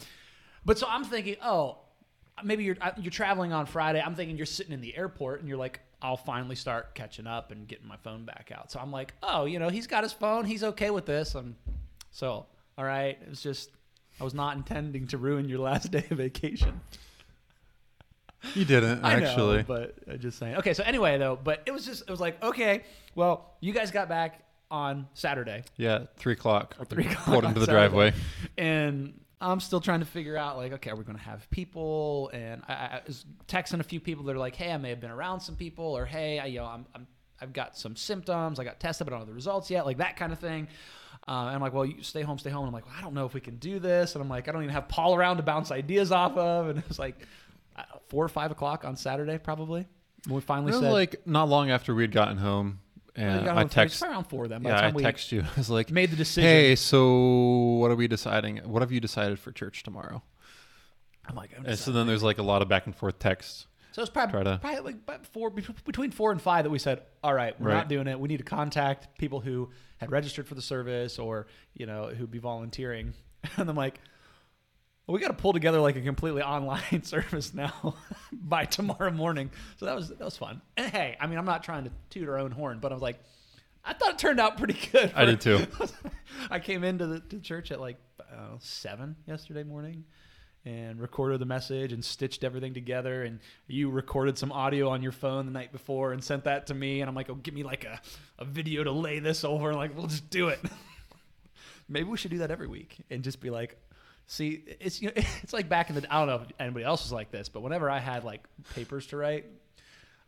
but 0.65 0.79
so 0.79 0.87
I'm 0.89 1.05
thinking, 1.05 1.37
oh, 1.43 1.79
maybe 2.43 2.65
you're 2.65 2.77
you're 3.01 3.11
traveling 3.11 3.53
on 3.53 3.67
Friday. 3.67 4.01
I'm 4.05 4.15
thinking 4.15 4.37
you're 4.37 4.47
sitting 4.47 4.73
in 4.73 4.81
the 4.81 4.97
airport 4.97 5.41
and 5.41 5.49
you're 5.49 5.59
like, 5.59 5.81
I'll 6.03 6.17
finally 6.17 6.57
start 6.57 6.95
catching 6.95 7.27
up 7.27 7.51
and 7.53 7.67
getting 7.69 7.87
my 7.89 7.97
phone 7.99 8.25
back 8.25 8.53
out. 8.55 8.71
So 8.73 8.79
I'm 8.81 8.91
like, 8.93 9.15
oh, 9.23 9.45
you 9.47 9.59
know, 9.59 9.69
he's 9.69 9.87
got 9.87 10.03
his 10.03 10.13
phone. 10.13 10.45
He's 10.45 10.63
okay 10.65 10.91
with 10.91 11.07
this. 11.07 11.35
I'm 11.35 11.57
so 12.11 12.47
all 12.77 12.85
right. 12.85 13.19
It 13.23 13.29
was 13.29 13.43
just 13.43 13.71
I 14.21 14.25
was 14.25 14.35
not 14.35 14.57
intending 14.57 15.07
to 15.09 15.19
ruin 15.19 15.49
your 15.49 15.59
last 15.61 15.91
day 15.93 16.05
of 16.11 16.19
vacation. 16.19 16.81
You 18.55 18.65
didn't 18.67 19.03
I 19.03 19.19
know, 19.19 19.27
actually. 19.27 19.63
but 19.63 19.95
I'm 20.11 20.19
just 20.19 20.39
saying. 20.39 20.57
Okay, 20.57 20.75
so 20.75 20.83
anyway 20.85 21.17
though, 21.17 21.39
but 21.43 21.63
it 21.67 21.71
was 21.73 21.87
just 21.87 22.03
it 22.03 22.11
was 22.11 22.21
like 22.21 22.43
okay, 22.43 22.83
well, 23.15 23.55
you 23.61 23.73
guys 23.73 23.91
got 23.91 24.09
back 24.09 24.41
on 24.71 25.07
Saturday. 25.15 25.63
yeah, 25.77 26.01
three 26.17 26.35
o'clock. 26.35 26.77
three 26.89 27.07
o'clock 27.11 27.25
Pulled 27.25 27.45
into 27.45 27.61
the 27.61 27.67
Saturday. 27.67 27.89
driveway. 27.89 28.13
and 28.59 29.19
I'm 29.53 29.61
still 29.61 29.81
trying 29.81 30.01
to 30.01 30.07
figure 30.07 30.37
out 30.37 30.57
like, 30.57 30.73
okay, 30.73 30.91
are 30.91 30.97
we 30.97 31.05
going 31.05 31.19
to 31.19 31.25
have 31.25 31.49
people? 31.51 32.31
And 32.33 32.63
I, 32.69 32.73
I 32.73 33.01
was 33.07 33.25
texting 33.47 33.81
a 33.81 33.85
few 33.85 34.01
people 34.01 34.25
that 34.25 34.37
are 34.37 34.39
like, 34.39 34.57
hey, 34.57 34.73
I 34.73 34.77
may 34.77 34.91
have 34.91 35.01
been 35.01 35.11
around 35.11 35.41
some 35.41 35.57
people, 35.57 35.85
or 35.85 36.07
hey, 36.07 36.39
I, 36.39 36.47
you 36.47 36.59
know, 36.59 36.67
I'm, 36.67 36.87
I'm 36.95 37.07
I've 37.41 37.53
got 37.53 37.77
some 37.77 37.97
symptoms. 37.97 38.59
I 38.59 38.65
got 38.65 38.81
tested, 38.81 39.07
but 39.07 39.13
I 39.13 39.19
don't 39.19 39.27
know 39.27 39.33
the 39.33 39.35
results 39.35 39.71
yet, 39.71 39.85
like 39.87 39.99
that 39.99 40.17
kind 40.17 40.33
of 40.33 40.39
thing. 40.39 40.69
Uh, 41.27 41.47
and 41.47 41.57
I'm 41.57 41.61
like, 41.61 41.73
well, 41.73 41.87
you 41.87 42.03
stay 42.03 42.23
home, 42.23 42.39
stay 42.39 42.51
home. 42.51 42.63
And 42.63 42.69
I'm 42.69 42.75
like, 42.75 42.87
well, 42.87 42.95
I 42.99 43.01
don't 43.01 43.15
know 43.15 43.25
if 43.27 43.35
we 43.35 43.41
can 43.41 43.57
do 43.57 43.79
this. 43.79 44.15
And 44.15 44.23
I'm 44.23 44.29
like, 44.29 44.49
I 44.49 44.53
don't 44.53 44.63
even 44.63 44.75
have 44.75 44.89
Paul 44.89 45.15
around 45.15 45.39
to 45.39 45.43
bounce 45.43 45.71
ideas 45.71 46.13
off 46.13 46.37
of. 46.37 46.69
And 46.69 46.79
it 46.81 46.89
was 46.89 46.99
like 46.99 47.17
uh, 47.77 47.83
four 48.09 48.25
or 48.25 48.29
five 48.29 48.51
o'clock 48.51 48.85
on 48.85 48.97
Saturday, 48.97 49.39
probably. 49.39 49.87
When 50.27 50.37
we 50.37 50.41
finally 50.41 50.73
It 50.73 50.77
was 50.77 50.83
said, 50.83 50.93
like 50.93 51.27
not 51.27 51.49
long 51.49 51.71
after 51.71 51.95
we 51.95 52.03
had 52.03 52.13
gotten 52.13 52.39
home, 52.39 52.81
you 53.17 53.23
I 53.51 53.65
text. 53.65 54.03
around 54.03 54.25
four 54.25 54.49
then. 54.49 54.63
By 54.63 54.71
Yeah, 54.71 54.87
I 54.89 54.91
text 55.03 55.31
you. 55.33 55.43
I 55.57 55.59
was 55.59 55.71
like, 55.71 55.91
made 55.91 56.11
the 56.11 56.17
decision. 56.17 56.49
"Hey, 56.51 56.75
so 56.77 57.15
what 57.81 57.91
are 57.91 57.97
we 57.97 58.09
deciding? 58.09 58.59
What 58.59 58.83
have 58.83 58.91
you 58.93 59.01
decided 59.01 59.39
for 59.39 59.53
church 59.53 59.83
tomorrow?" 59.83 60.23
I'm 61.27 61.35
like, 61.37 61.51
I'm 61.57 61.65
And 61.65 61.79
so 61.79 61.91
then 61.93 62.07
there's 62.07 62.23
like 62.23 62.39
a 62.39 62.43
lot 62.43 62.61
of 62.63 62.69
back 62.69 62.87
and 62.87 62.95
forth 62.95 63.19
texts. 63.19 63.67
So 63.93 64.03
it's 64.03 64.11
probably, 64.11 64.43
to- 64.45 64.59
probably 64.61 64.95
like 65.07 65.25
four 65.27 65.51
between 65.51 66.11
four 66.11 66.33
and 66.33 66.43
five 66.43 66.65
that 66.65 66.71
we 66.71 66.79
said, 66.81 67.03
all 67.23 67.33
right, 67.33 67.59
we're 67.61 67.69
Right. 67.69 67.75
not 67.77 67.89
doing 67.89 68.09
it. 68.09 68.19
We 68.19 68.29
need 68.29 68.39
to 68.39 68.43
contact 68.45 69.17
people 69.19 69.41
who 69.41 69.71
had 69.99 70.11
registered 70.11 70.49
for 70.49 70.55
the 70.57 70.63
service 70.63 71.19
or 71.19 71.47
you 71.75 71.87
know 71.87 72.09
who'd 72.09 72.31
be 72.31 72.39
volunteering. 72.41 73.15
And 73.57 73.69
I'm 73.71 73.77
like, 73.77 74.01
well, 75.07 75.15
we 75.15 75.21
got 75.21 75.29
to 75.29 75.35
pull 75.35 75.53
together 75.53 75.81
like 75.81 75.97
a 75.97 76.01
completely 76.01 76.43
online 76.43 77.03
service 77.03 77.53
now 77.53 77.95
by 78.33 78.65
tomorrow 78.65 79.11
morning. 79.11 79.51
So 79.77 79.87
that 79.87 79.95
was 79.95 80.09
that 80.09 80.21
was 80.21 80.37
fun. 80.37 80.63
And 80.77 80.91
hey, 80.91 81.17
I 81.21 81.27
mean, 81.27 81.39
I'm 81.39 81.45
not 81.45 81.63
trying 81.63 81.85
to 81.85 81.91
toot 82.11 82.29
our 82.29 82.39
own 82.39 82.51
horn, 82.51 82.79
but 82.81 82.91
I 82.91 82.95
was 82.95 83.03
like, 83.03 83.23
I 83.85 83.93
thought 83.93 84.11
it 84.11 84.19
turned 84.19 84.41
out 84.41 84.57
pretty 84.57 84.79
good. 84.93 85.13
I 85.15 85.27
did 85.27 85.41
too. 85.41 85.67
I 86.51 86.59
came 86.59 86.85
into 86.85 87.07
the 87.07 87.21
to 87.21 87.41
church 87.41 87.71
at 87.71 87.81
like 87.81 87.99
uh, 88.21 88.57
seven 88.61 89.17
yesterday 89.27 89.63
morning 89.63 90.05
and 90.65 90.99
recorded 90.99 91.39
the 91.39 91.47
message 91.47 91.93
and 91.93 92.03
stitched 92.03 92.43
everything 92.43 92.73
together. 92.73 93.25
And 93.25 93.41
you 93.67 93.91
recorded 93.91 94.39
some 94.39 94.51
audio 94.51 94.89
on 94.89 95.03
your 95.03 95.13
phone 95.13 95.45
the 95.45 95.53
night 95.53 95.73
before 95.73 96.13
and 96.13 96.25
sent 96.25 96.45
that 96.45 96.69
to 96.69 96.75
me. 96.75 97.03
And 97.03 97.09
I'm 97.11 97.15
like, 97.15 97.29
oh, 97.29 97.35
give 97.35 97.53
me 97.53 97.63
like 97.63 97.85
a, 97.85 98.01
a 98.39 98.47
video 98.47 98.83
to 98.85 98.91
lay 98.91 99.19
this 99.19 99.45
over. 99.45 99.69
And 99.69 99.79
like, 99.79 99.95
we'll 99.95 100.07
just 100.07 100.31
do 100.31 100.49
it. 100.49 100.61
Maybe 101.91 102.09
we 102.09 102.17
should 102.17 102.31
do 102.31 102.39
that 102.39 102.51
every 102.51 102.67
week 102.67 102.97
and 103.11 103.23
just 103.23 103.41
be 103.43 103.51
like, 103.51 103.77
see, 104.27 104.63
it's 104.81 105.01
you 105.03 105.09
know, 105.09 105.15
it's 105.43 105.53
like 105.53 105.69
back 105.69 105.91
in 105.91 105.97
the. 105.97 106.07
I 106.15 106.19
don't 106.19 106.29
know 106.29 106.47
if 106.47 106.53
anybody 106.59 106.85
else 106.85 107.05
was 107.05 107.13
like 107.13 107.31
this, 107.31 107.49
but 107.49 107.63
whenever 107.63 107.91
I 107.91 107.99
had 107.99 108.25
like 108.25 108.43
papers 108.75 109.07
to 109.09 109.17
write, 109.17 109.47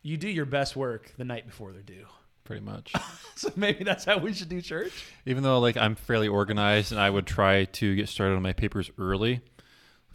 you 0.03 0.17
do 0.17 0.29
your 0.29 0.47
best 0.47 0.77
work 0.77 1.13
the 1.17 1.25
night 1.25 1.47
before 1.47 1.73
they're 1.73 1.83
due. 1.83 2.07
Pretty 2.45 2.65
much. 2.65 2.93
So 3.37 3.53
maybe 3.55 3.85
that's 3.85 4.07
how 4.07 4.17
we 4.17 4.33
should 4.33 4.49
do 4.49 4.63
church. 4.63 5.05
Even 5.27 5.43
though 5.43 5.59
like 5.59 5.77
I'm 5.77 5.95
fairly 5.95 6.27
organized 6.27 6.91
and 6.91 6.99
I 6.99 7.11
would 7.11 7.27
try 7.27 7.67
to 7.67 7.95
get 7.95 8.09
started 8.09 8.35
on 8.35 8.41
my 8.41 8.55
papers 8.55 8.91
early, 8.97 9.43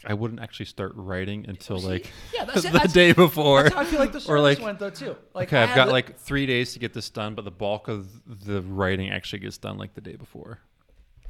I 0.04 0.16
wouldn't 0.16 0.39
actually 0.39 0.66
start 0.66 0.94
writing 0.95 1.45
until 1.48 1.77
See? 1.77 1.88
like 1.88 2.12
yeah, 2.34 2.45
that's 2.45 2.63
the. 2.63 2.69
That's, 2.69 2.94
day 2.94 3.12
before. 3.12 3.63
That's 3.63 3.75
how 3.75 3.81
I 3.81 3.86
feel 3.86 4.00
like 4.00 4.12
the 4.12 4.25
Or, 4.27 4.39
like, 4.39 4.60
went 4.60 4.80
though 4.80 4.89
too. 4.89 5.16
Like 5.36 5.50
okay, 5.50 5.62
I've 5.62 5.75
got 5.75 5.86
the- 5.86 5.92
like 5.92 6.18
three 6.18 6.48
days 6.48 6.74
to 6.74 6.80
get 6.80 6.94
this 6.94 7.12
done, 7.12 7.36
but 7.36 7.45
the 7.45 7.51
bulk 7.51 7.88
of 7.89 8.07
the 8.25 8.63
writing 8.63 9.12
actually 9.12 9.38
gets 9.38 9.60
done 9.60 9.77
like 9.77 9.94
the 9.94 10.01
day 10.01 10.16
before. 10.16 10.57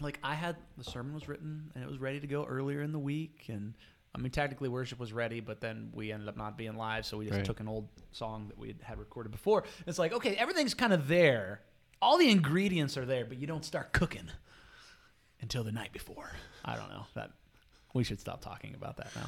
Like 0.01 0.19
I 0.23 0.35
had 0.35 0.55
the 0.77 0.83
sermon 0.83 1.13
was 1.13 1.27
written 1.27 1.71
and 1.75 1.83
it 1.83 1.87
was 1.89 1.99
ready 1.99 2.19
to 2.19 2.27
go 2.27 2.43
earlier 2.45 2.81
in 2.81 2.91
the 2.91 2.99
week 2.99 3.45
and 3.47 3.73
I 4.15 4.19
mean 4.19 4.31
technically 4.31 4.69
worship 4.69 4.99
was 4.99 5.13
ready 5.13 5.39
but 5.39 5.61
then 5.61 5.89
we 5.93 6.11
ended 6.11 6.27
up 6.27 6.37
not 6.37 6.57
being 6.57 6.75
live 6.75 7.05
so 7.05 7.17
we 7.17 7.25
just 7.25 7.37
Right. 7.37 7.45
took 7.45 7.59
an 7.59 7.67
old 7.67 7.87
song 8.11 8.47
that 8.49 8.57
we 8.57 8.69
had, 8.69 8.81
had 8.83 8.99
recorded 8.99 9.31
before 9.31 9.63
it's 9.87 9.99
like 9.99 10.13
okay 10.13 10.35
everything's 10.35 10.73
kind 10.73 10.93
of 10.93 11.07
there 11.07 11.61
all 12.01 12.17
the 12.17 12.29
ingredients 12.29 12.97
are 12.97 13.05
there 13.05 13.25
but 13.25 13.37
you 13.37 13.47
don't 13.47 13.63
start 13.65 13.93
cooking 13.93 14.29
until 15.41 15.63
the 15.63 15.71
night 15.71 15.91
before 15.93 16.31
I 16.65 16.75
don't 16.75 16.89
know 16.89 17.05
that 17.15 17.31
we 17.93 18.03
should 18.03 18.19
stop 18.19 18.41
talking 18.41 18.73
about 18.75 18.97
that 18.97 19.09
now 19.15 19.27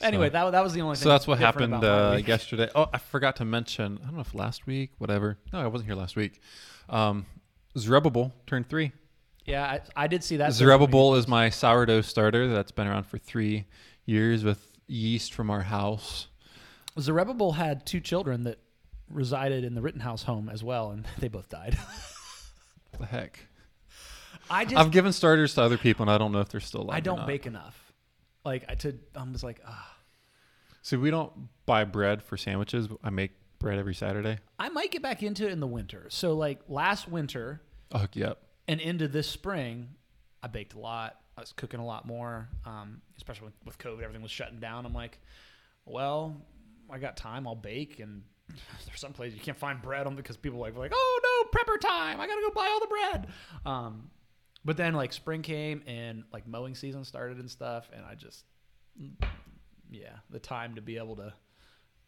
anyway 0.00 0.28
that, 0.28 0.50
that 0.50 0.62
was 0.62 0.72
the 0.74 0.80
only 0.80 0.96
thing 0.96 1.02
So 1.04 1.08
that's 1.08 1.26
what 1.26 1.38
happened 1.38 1.74
uh, 1.74 2.18
yesterday. 2.26 2.68
Oh, 2.74 2.86
I 2.92 2.98
forgot 2.98 3.36
to 3.36 3.44
mention. 3.44 3.98
I 4.02 4.06
don't 4.06 4.14
know 4.16 4.20
if 4.20 4.34
last 4.34 4.66
week, 4.66 4.90
whatever. 4.98 5.38
No, 5.52 5.60
I 5.60 5.66
wasn't 5.68 5.88
here 5.88 5.96
last 5.96 6.16
week. 6.16 6.40
Um, 6.90 7.24
Zerubbabel 7.78 8.32
turned 8.46 8.68
three. 8.68 8.92
Yeah 9.46 9.64
I, 9.96 10.04
I 10.04 10.06
did 10.06 10.22
see 10.22 10.36
that 10.38 10.52
Zerubbabel 10.52 11.14
is 11.14 11.26
my 11.26 11.50
sourdough 11.50 12.02
starter 12.02 12.48
that's 12.48 12.72
been 12.72 12.86
around 12.86 13.04
for 13.04 13.18
three 13.18 13.66
years 14.04 14.44
with 14.44 14.72
yeast 14.86 15.34
from 15.34 15.50
our 15.50 15.62
house. 15.62 16.28
Zerubbabel 16.98 17.52
had 17.52 17.84
two 17.84 18.00
children 18.00 18.44
that 18.44 18.58
resided 19.10 19.64
in 19.64 19.74
the 19.74 19.82
Rittenhouse 19.82 20.22
home 20.22 20.48
as 20.48 20.64
well, 20.64 20.90
and 20.90 21.06
they 21.18 21.28
both 21.28 21.48
died. 21.48 21.76
The 22.98 23.06
heck? 23.06 23.40
I 24.48 24.64
just 24.64 24.76
I've 24.76 24.90
given 24.90 25.12
starters 25.12 25.54
to 25.54 25.62
other 25.62 25.76
people, 25.78 26.04
and 26.04 26.10
I 26.10 26.18
don't 26.18 26.32
know 26.32 26.40
if 26.40 26.48
they're 26.48 26.60
still 26.60 26.82
alive. 26.82 26.96
I 26.96 27.00
don't 27.00 27.26
bake 27.26 27.46
enough. 27.46 27.92
Like 28.44 28.64
I 28.68 28.74
to 28.76 28.94
I'm 29.14 29.32
just 29.32 29.44
like 29.44 29.60
ah. 29.66 29.92
See, 30.82 30.96
we 30.96 31.10
don't 31.10 31.32
buy 31.66 31.84
bread 31.84 32.22
for 32.22 32.36
sandwiches. 32.36 32.88
I 33.02 33.10
make 33.10 33.32
bread 33.58 33.78
every 33.78 33.94
Saturday. 33.94 34.38
I 34.58 34.68
might 34.68 34.92
get 34.92 35.02
back 35.02 35.22
into 35.22 35.44
it 35.46 35.52
in 35.52 35.58
the 35.58 35.66
winter. 35.66 36.06
So 36.10 36.34
like 36.34 36.60
last 36.68 37.08
winter 37.08 37.60
you 38.14 38.24
up. 38.24 38.45
And 38.68 38.80
into 38.80 39.08
this 39.08 39.28
spring, 39.28 39.88
I 40.42 40.48
baked 40.48 40.74
a 40.74 40.78
lot. 40.78 41.16
I 41.36 41.40
was 41.40 41.52
cooking 41.52 41.80
a 41.80 41.84
lot 41.86 42.06
more, 42.06 42.48
um, 42.64 43.02
especially 43.16 43.46
with, 43.46 43.54
with 43.64 43.78
COVID. 43.78 44.02
Everything 44.02 44.22
was 44.22 44.30
shutting 44.30 44.58
down. 44.58 44.86
I'm 44.86 44.94
like, 44.94 45.18
well, 45.84 46.40
I 46.90 46.98
got 46.98 47.16
time. 47.16 47.46
I'll 47.46 47.54
bake. 47.54 48.00
And 48.00 48.22
there's 48.86 49.00
some 49.00 49.12
places 49.12 49.36
you 49.38 49.44
can't 49.44 49.58
find 49.58 49.82
bread 49.82 50.06
on 50.06 50.16
because 50.16 50.36
people 50.36 50.58
like 50.60 50.76
like, 50.76 50.92
oh 50.94 51.20
no, 51.52 51.58
prepper 51.58 51.78
time. 51.80 52.20
I 52.20 52.26
gotta 52.26 52.40
go 52.40 52.50
buy 52.50 52.66
all 52.70 52.80
the 52.80 52.86
bread. 52.86 53.26
Um, 53.66 54.10
but 54.64 54.76
then 54.76 54.94
like 54.94 55.12
spring 55.12 55.42
came 55.42 55.82
and 55.86 56.24
like 56.32 56.46
mowing 56.46 56.74
season 56.74 57.04
started 57.04 57.38
and 57.38 57.50
stuff, 57.50 57.90
and 57.94 58.04
I 58.04 58.14
just, 58.14 58.44
yeah, 59.90 60.16
the 60.30 60.38
time 60.38 60.74
to 60.76 60.80
be 60.82 60.96
able 60.96 61.16
to 61.16 61.32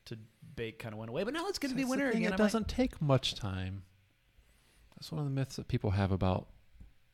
to 0.06 0.18
bake 0.56 0.78
kind 0.78 0.94
of 0.94 0.98
went 0.98 1.10
away. 1.10 1.22
But 1.24 1.34
now 1.34 1.46
it's 1.48 1.58
gonna 1.58 1.74
be 1.74 1.82
That's 1.82 1.90
winter 1.90 2.08
again. 2.10 2.22
It 2.22 2.26
I 2.26 2.30
might- 2.30 2.36
doesn't 2.38 2.68
take 2.68 3.00
much 3.02 3.34
time. 3.34 3.82
That's 4.98 5.12
one 5.12 5.20
of 5.20 5.24
the 5.26 5.30
myths 5.30 5.56
that 5.56 5.68
people 5.68 5.90
have 5.92 6.10
about 6.10 6.48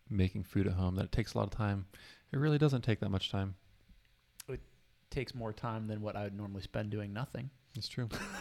making 0.08 0.44
food 0.44 0.66
at 0.66 0.72
home 0.74 0.96
that 0.96 1.04
it 1.06 1.12
takes 1.12 1.34
a 1.34 1.38
lot 1.38 1.44
of 1.44 1.50
time. 1.50 1.86
It 2.32 2.38
really 2.38 2.58
doesn't 2.58 2.82
take 2.82 3.00
that 3.00 3.10
much 3.10 3.30
time. 3.30 3.54
It 4.48 4.60
takes 5.10 5.34
more 5.34 5.52
time 5.52 5.86
than 5.86 6.00
what 6.00 6.16
I 6.16 6.24
would 6.24 6.34
normally 6.36 6.62
spend 6.62 6.90
doing 6.90 7.12
nothing. 7.12 7.50
It's 7.76 7.88
true. 7.88 8.08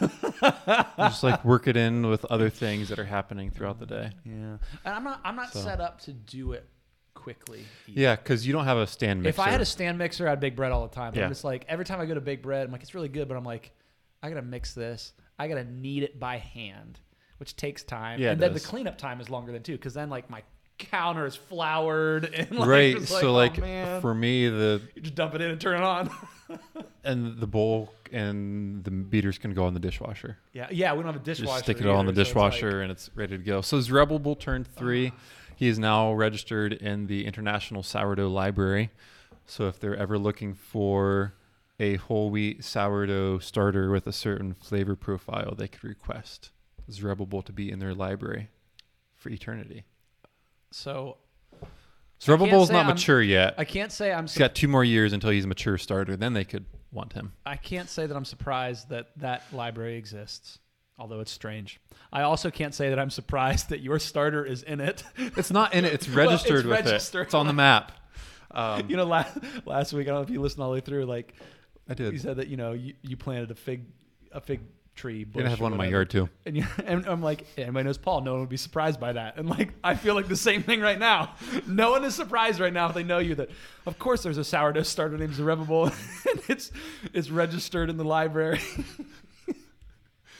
just 0.98 1.22
like 1.22 1.44
work 1.44 1.66
it 1.66 1.76
in 1.76 2.06
with 2.06 2.24
other 2.26 2.48
things 2.48 2.88
that 2.88 2.98
are 2.98 3.04
happening 3.04 3.50
throughout 3.50 3.78
the 3.80 3.86
day. 3.86 4.10
Yeah, 4.24 4.32
and 4.32 4.58
I'm 4.94 5.04
not 5.04 5.20
I'm 5.24 5.36
not 5.36 5.52
So- 5.52 5.60
set 5.60 5.80
up 5.80 6.00
to 6.02 6.12
do 6.12 6.52
it 6.52 6.68
quickly. 7.14 7.64
either. 7.88 8.00
Yeah, 8.00 8.16
because 8.16 8.46
you 8.46 8.52
don't 8.52 8.64
have 8.64 8.78
a 8.78 8.86
stand 8.86 9.22
mixer. 9.22 9.40
If 9.42 9.46
I 9.46 9.50
had 9.50 9.60
a 9.60 9.64
stand 9.66 9.98
mixer, 9.98 10.28
I'd 10.28 10.40
bake 10.40 10.56
bread 10.56 10.72
all 10.72 10.86
the 10.86 10.94
time. 10.94 11.14
Yeah. 11.14 11.24
I'm 11.24 11.30
just 11.30 11.44
like 11.44 11.64
every 11.68 11.84
time 11.84 12.00
I 12.00 12.06
go 12.06 12.14
to 12.14 12.20
bake 12.20 12.42
bread, 12.42 12.64
I'm 12.66 12.72
like 12.72 12.82
it's 12.82 12.94
really 12.94 13.08
good, 13.08 13.28
but 13.28 13.36
I'm 13.36 13.44
like 13.44 13.72
I 14.22 14.28
gotta 14.28 14.42
mix 14.42 14.72
this. 14.72 15.12
I 15.38 15.48
gotta 15.48 15.64
knead 15.64 16.04
it 16.04 16.18
by 16.20 16.38
hand, 16.38 17.00
which 17.38 17.56
takes 17.56 17.82
time. 17.82 18.20
Yeah, 18.20 18.32
and 18.32 18.40
then 18.40 18.52
does. 18.52 18.62
the 18.62 18.68
cleanup 18.68 18.98
time 18.98 19.20
is 19.20 19.30
longer 19.30 19.52
than 19.52 19.62
two, 19.62 19.72
because 19.72 19.94
then 19.94 20.10
like 20.10 20.30
my 20.30 20.42
counter 20.78 21.26
is 21.26 21.36
floured 21.36 22.24
and 22.34 22.50
like, 22.52 22.68
right. 22.68 22.96
it's 22.96 23.08
So 23.08 23.28
oh, 23.28 23.32
like 23.32 23.58
man. 23.58 24.00
for 24.00 24.14
me, 24.14 24.48
the 24.48 24.82
you 24.94 25.02
just 25.02 25.14
dump 25.14 25.34
it 25.34 25.40
in 25.40 25.50
and 25.50 25.60
turn 25.60 25.76
it 25.76 25.84
on. 25.84 26.10
and 27.04 27.38
the 27.38 27.46
bowl 27.46 27.92
and 28.12 28.84
the 28.84 28.90
beaters 28.90 29.38
can 29.38 29.54
go 29.54 29.64
on 29.64 29.74
the 29.74 29.80
dishwasher. 29.80 30.38
yeah, 30.52 30.68
yeah. 30.70 30.92
We 30.92 31.02
don't 31.02 31.12
have 31.12 31.22
a 31.22 31.24
dishwasher. 31.24 31.52
Just 31.52 31.64
stick 31.64 31.80
it 31.80 31.86
all 31.86 32.00
in 32.00 32.06
the 32.06 32.12
either, 32.12 32.24
so 32.24 32.40
like- 32.40 32.52
dishwasher 32.52 32.82
and 32.82 32.90
it's 32.92 33.10
ready 33.14 33.36
to 33.36 33.42
go. 33.42 33.60
So 33.60 33.80
Zerubbabel 33.80 34.36
turned 34.36 34.66
uh. 34.66 34.78
three. 34.78 35.12
He 35.56 35.68
is 35.68 35.78
now 35.78 36.12
registered 36.12 36.72
in 36.72 37.06
the 37.06 37.26
International 37.26 37.82
Sourdough 37.84 38.28
Library. 38.28 38.90
So 39.46 39.68
if 39.68 39.78
they're 39.78 39.94
ever 39.94 40.18
looking 40.18 40.52
for 40.54 41.34
a 41.78 41.96
whole 41.96 42.30
wheat 42.30 42.64
sourdough 42.64 43.38
starter 43.38 43.90
with 43.90 44.06
a 44.06 44.12
certain 44.12 44.54
flavor 44.54 44.96
profile, 44.96 45.54
they 45.56 45.68
could 45.68 45.84
request 45.84 46.50
Zerubbabel 46.90 47.42
to 47.42 47.52
be 47.52 47.70
in 47.70 47.78
their 47.78 47.94
library 47.94 48.48
for 49.16 49.30
eternity. 49.30 49.84
so 50.70 51.16
Zerubbabel 52.22 52.62
is 52.62 52.68
say 52.68 52.74
not 52.74 52.86
I'm- 52.86 52.94
mature 52.94 53.20
yet. 53.22 53.54
I 53.58 53.64
can't 53.64 53.92
say 53.92 54.12
I'm. 54.12 54.24
He's 54.24 54.38
got 54.38 54.54
two 54.54 54.68
more 54.68 54.84
years 54.84 55.12
until 55.12 55.30
he's 55.30 55.44
a 55.44 55.48
mature 55.48 55.76
starter. 55.78 56.16
Then 56.16 56.32
they 56.32 56.44
could 56.44 56.64
want 56.92 57.12
him. 57.12 57.32
I 57.44 57.56
can't 57.56 57.88
say 57.88 58.06
that 58.06 58.16
I'm 58.16 58.24
surprised 58.24 58.88
that 58.90 59.08
that 59.18 59.42
library 59.52 59.96
exists, 59.96 60.58
although 60.98 61.20
it's 61.20 61.32
strange. 61.32 61.80
I 62.12 62.22
also 62.22 62.50
can't 62.50 62.72
say 62.74 62.88
that 62.90 62.98
I'm 62.98 63.10
surprised 63.10 63.70
that 63.70 63.80
your 63.80 63.98
starter 63.98 64.44
is 64.44 64.62
in 64.62 64.80
it. 64.80 65.02
It's 65.36 65.50
not 65.50 65.74
in 65.74 65.84
it. 65.84 65.92
It's 65.92 66.08
Well, 66.14 66.26
registered 66.26 66.60
it's 66.60 66.66
with 66.68 66.86
registered. 66.86 67.22
it. 67.22 67.24
It's 67.24 67.34
on 67.34 67.46
the 67.46 67.52
map. 67.52 67.92
Um, 68.52 68.84
you 68.88 68.96
know, 68.96 69.04
last 69.04 69.36
last 69.66 69.92
week 69.92 70.06
I 70.06 70.10
don't 70.10 70.18
know 70.20 70.22
if 70.24 70.30
you 70.30 70.40
listened 70.40 70.62
all 70.62 70.70
the 70.70 70.74
way 70.74 70.80
through. 70.80 71.04
Like 71.06 71.34
I 71.88 71.94
did. 71.94 72.12
you 72.12 72.18
said 72.18 72.36
that 72.36 72.48
you 72.48 72.56
know 72.56 72.72
you, 72.72 72.94
you 73.02 73.16
planted 73.16 73.50
a 73.50 73.54
fig 73.54 73.84
a 74.32 74.40
fig 74.40 74.60
tree. 74.94 75.24
Bush 75.24 75.42
gonna 75.42 75.50
have 75.50 75.60
one 75.60 75.72
in 75.72 75.78
my 75.78 75.86
yard 75.86 76.10
too. 76.10 76.28
And, 76.46 76.56
you, 76.56 76.64
and 76.84 77.06
I'm 77.06 77.22
like, 77.22 77.46
anybody 77.56 77.84
knows 77.84 77.98
Paul? 77.98 78.20
No 78.22 78.32
one 78.32 78.40
would 78.40 78.48
be 78.48 78.56
surprised 78.56 79.00
by 79.00 79.12
that. 79.12 79.36
And 79.36 79.48
like, 79.48 79.72
I 79.82 79.94
feel 79.94 80.14
like 80.14 80.28
the 80.28 80.36
same 80.36 80.62
thing 80.62 80.80
right 80.80 80.98
now. 80.98 81.34
No 81.66 81.92
one 81.92 82.04
is 82.04 82.14
surprised 82.14 82.60
right 82.60 82.72
now 82.72 82.88
if 82.88 82.94
they 82.94 83.02
know 83.02 83.18
you 83.18 83.34
that, 83.36 83.50
of 83.86 83.98
course, 83.98 84.22
there's 84.22 84.38
a 84.38 84.44
sourdough 84.44 84.82
starter 84.82 85.16
named 85.16 85.34
Zerubbabel, 85.34 85.86
and 86.30 86.40
it's 86.48 86.70
it's 87.12 87.30
registered 87.30 87.90
in 87.90 87.96
the 87.96 88.04
library. 88.04 88.60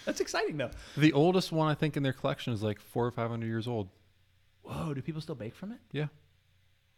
That's 0.04 0.20
exciting 0.20 0.56
though. 0.56 0.70
The 0.96 1.12
oldest 1.12 1.50
one 1.50 1.68
I 1.68 1.74
think 1.74 1.96
in 1.96 2.02
their 2.02 2.12
collection 2.12 2.52
is 2.52 2.62
like 2.62 2.80
four 2.80 3.06
or 3.06 3.10
five 3.10 3.30
hundred 3.30 3.46
years 3.46 3.66
old. 3.66 3.88
Whoa, 4.62 4.94
do 4.94 5.02
people 5.02 5.20
still 5.20 5.34
bake 5.34 5.54
from 5.54 5.72
it? 5.72 5.78
Yeah. 5.92 6.06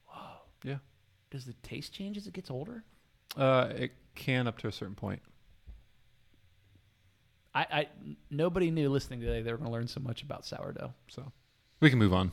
Whoa. 0.06 0.40
Yeah. 0.64 0.78
Does 1.30 1.44
the 1.44 1.54
taste 1.62 1.92
change 1.92 2.16
as 2.16 2.26
it 2.26 2.32
gets 2.32 2.50
older? 2.50 2.84
Uh, 3.36 3.68
it 3.76 3.92
can 4.14 4.46
up 4.46 4.58
to 4.58 4.68
a 4.68 4.72
certain 4.72 4.94
point. 4.94 5.20
I, 7.56 7.66
I 7.72 7.88
nobody 8.30 8.70
knew 8.70 8.90
listening 8.90 9.20
today 9.20 9.40
they 9.42 9.50
were 9.50 9.56
going 9.58 9.70
to 9.70 9.72
learn 9.72 9.88
so 9.88 10.00
much 10.00 10.22
about 10.22 10.44
sourdough. 10.44 10.92
So 11.08 11.32
we 11.80 11.88
can 11.90 11.98
move 11.98 12.12
on. 12.12 12.32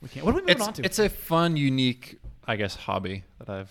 We 0.00 0.08
can't. 0.08 0.24
What 0.24 0.32
are 0.32 0.36
we 0.36 0.42
moving 0.42 0.56
It's 0.56 0.66
on 0.66 0.72
to? 0.74 0.84
it's 0.84 0.98
a 0.98 1.08
fun, 1.08 1.56
unique, 1.56 2.18
I 2.46 2.56
guess, 2.56 2.74
hobby 2.76 3.24
that 3.38 3.48
I've 3.50 3.70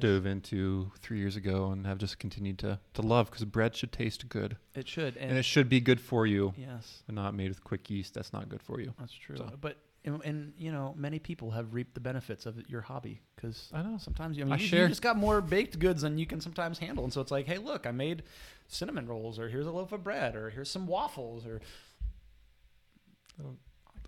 dove 0.00 0.26
into 0.26 0.90
three 1.00 1.18
years 1.18 1.34
ago 1.36 1.70
and 1.70 1.86
have 1.86 1.96
just 1.98 2.18
continued 2.18 2.58
to 2.58 2.78
to 2.92 3.00
love 3.00 3.30
because 3.30 3.44
bread 3.46 3.74
should 3.74 3.90
taste 3.90 4.28
good 4.28 4.56
It 4.74 4.86
should, 4.86 5.16
and, 5.16 5.30
and 5.30 5.38
it 5.38 5.44
should 5.44 5.68
be 5.70 5.80
good 5.80 6.00
for 6.00 6.26
you 6.26 6.52
yes, 6.58 7.02
and 7.08 7.14
not 7.14 7.32
made 7.34 7.48
with 7.48 7.64
quick 7.64 7.88
yeast. 7.88 8.12
That's 8.12 8.32
not 8.32 8.48
good 8.50 8.60
for 8.62 8.80
you. 8.80 8.92
that's 8.98 9.14
true. 9.14 9.36
So- 9.36 9.50
But 9.60 9.78
and, 10.04 10.22
and 10.24 10.52
you 10.58 10.72
know, 10.72 10.94
many 10.96 11.18
people 11.18 11.50
have 11.50 11.74
reaped 11.74 11.94
the 11.94 12.00
benefits 12.00 12.46
of 12.46 12.68
your 12.68 12.80
hobby 12.80 13.20
because 13.34 13.70
I 13.72 13.82
know. 13.82 13.98
sometimes 13.98 14.36
you, 14.36 14.44
I 14.44 14.46
mean, 14.46 14.54
I 14.54 14.56
you, 14.56 14.82
you 14.82 14.88
just 14.88 15.02
got 15.02 15.16
more 15.16 15.40
baked 15.40 15.78
goods 15.78 16.02
than 16.02 16.18
you 16.18 16.26
can 16.26 16.40
sometimes 16.40 16.78
handle, 16.78 17.04
and 17.04 17.12
so 17.12 17.20
it's 17.20 17.30
like, 17.30 17.46
hey, 17.46 17.58
look, 17.58 17.86
I 17.86 17.90
made 17.90 18.22
cinnamon 18.68 19.06
rolls, 19.06 19.38
or 19.38 19.48
here's 19.48 19.66
a 19.66 19.72
loaf 19.72 19.92
of 19.92 20.04
bread, 20.04 20.36
or 20.36 20.50
here's 20.50 20.70
some 20.70 20.86
waffles, 20.86 21.46
or 21.46 21.60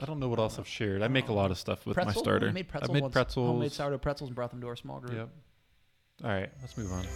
I 0.00 0.04
don't 0.04 0.20
know 0.20 0.28
what 0.28 0.38
else 0.38 0.58
I've 0.58 0.68
shared. 0.68 1.02
I 1.02 1.08
make 1.08 1.28
a 1.28 1.32
uh, 1.32 1.34
lot 1.34 1.50
of 1.50 1.58
stuff 1.58 1.86
with 1.86 1.94
pretzel. 1.94 2.14
my 2.14 2.20
starter. 2.20 2.48
I 2.48 2.52
made 2.52 2.68
pretzels. 2.68 2.96
I 2.96 3.00
made 3.00 3.12
pretzels. 3.12 3.46
homemade 3.48 3.72
sourdough 3.72 3.98
pretzels, 3.98 4.28
and 4.28 4.34
brought 4.34 4.50
them 4.50 4.60
to 4.60 4.68
our 4.68 4.76
small 4.76 5.00
group. 5.00 5.14
Yep. 5.14 5.28
All 6.24 6.30
right, 6.30 6.50
let's 6.60 6.76
move 6.76 6.92
on. 6.92 7.06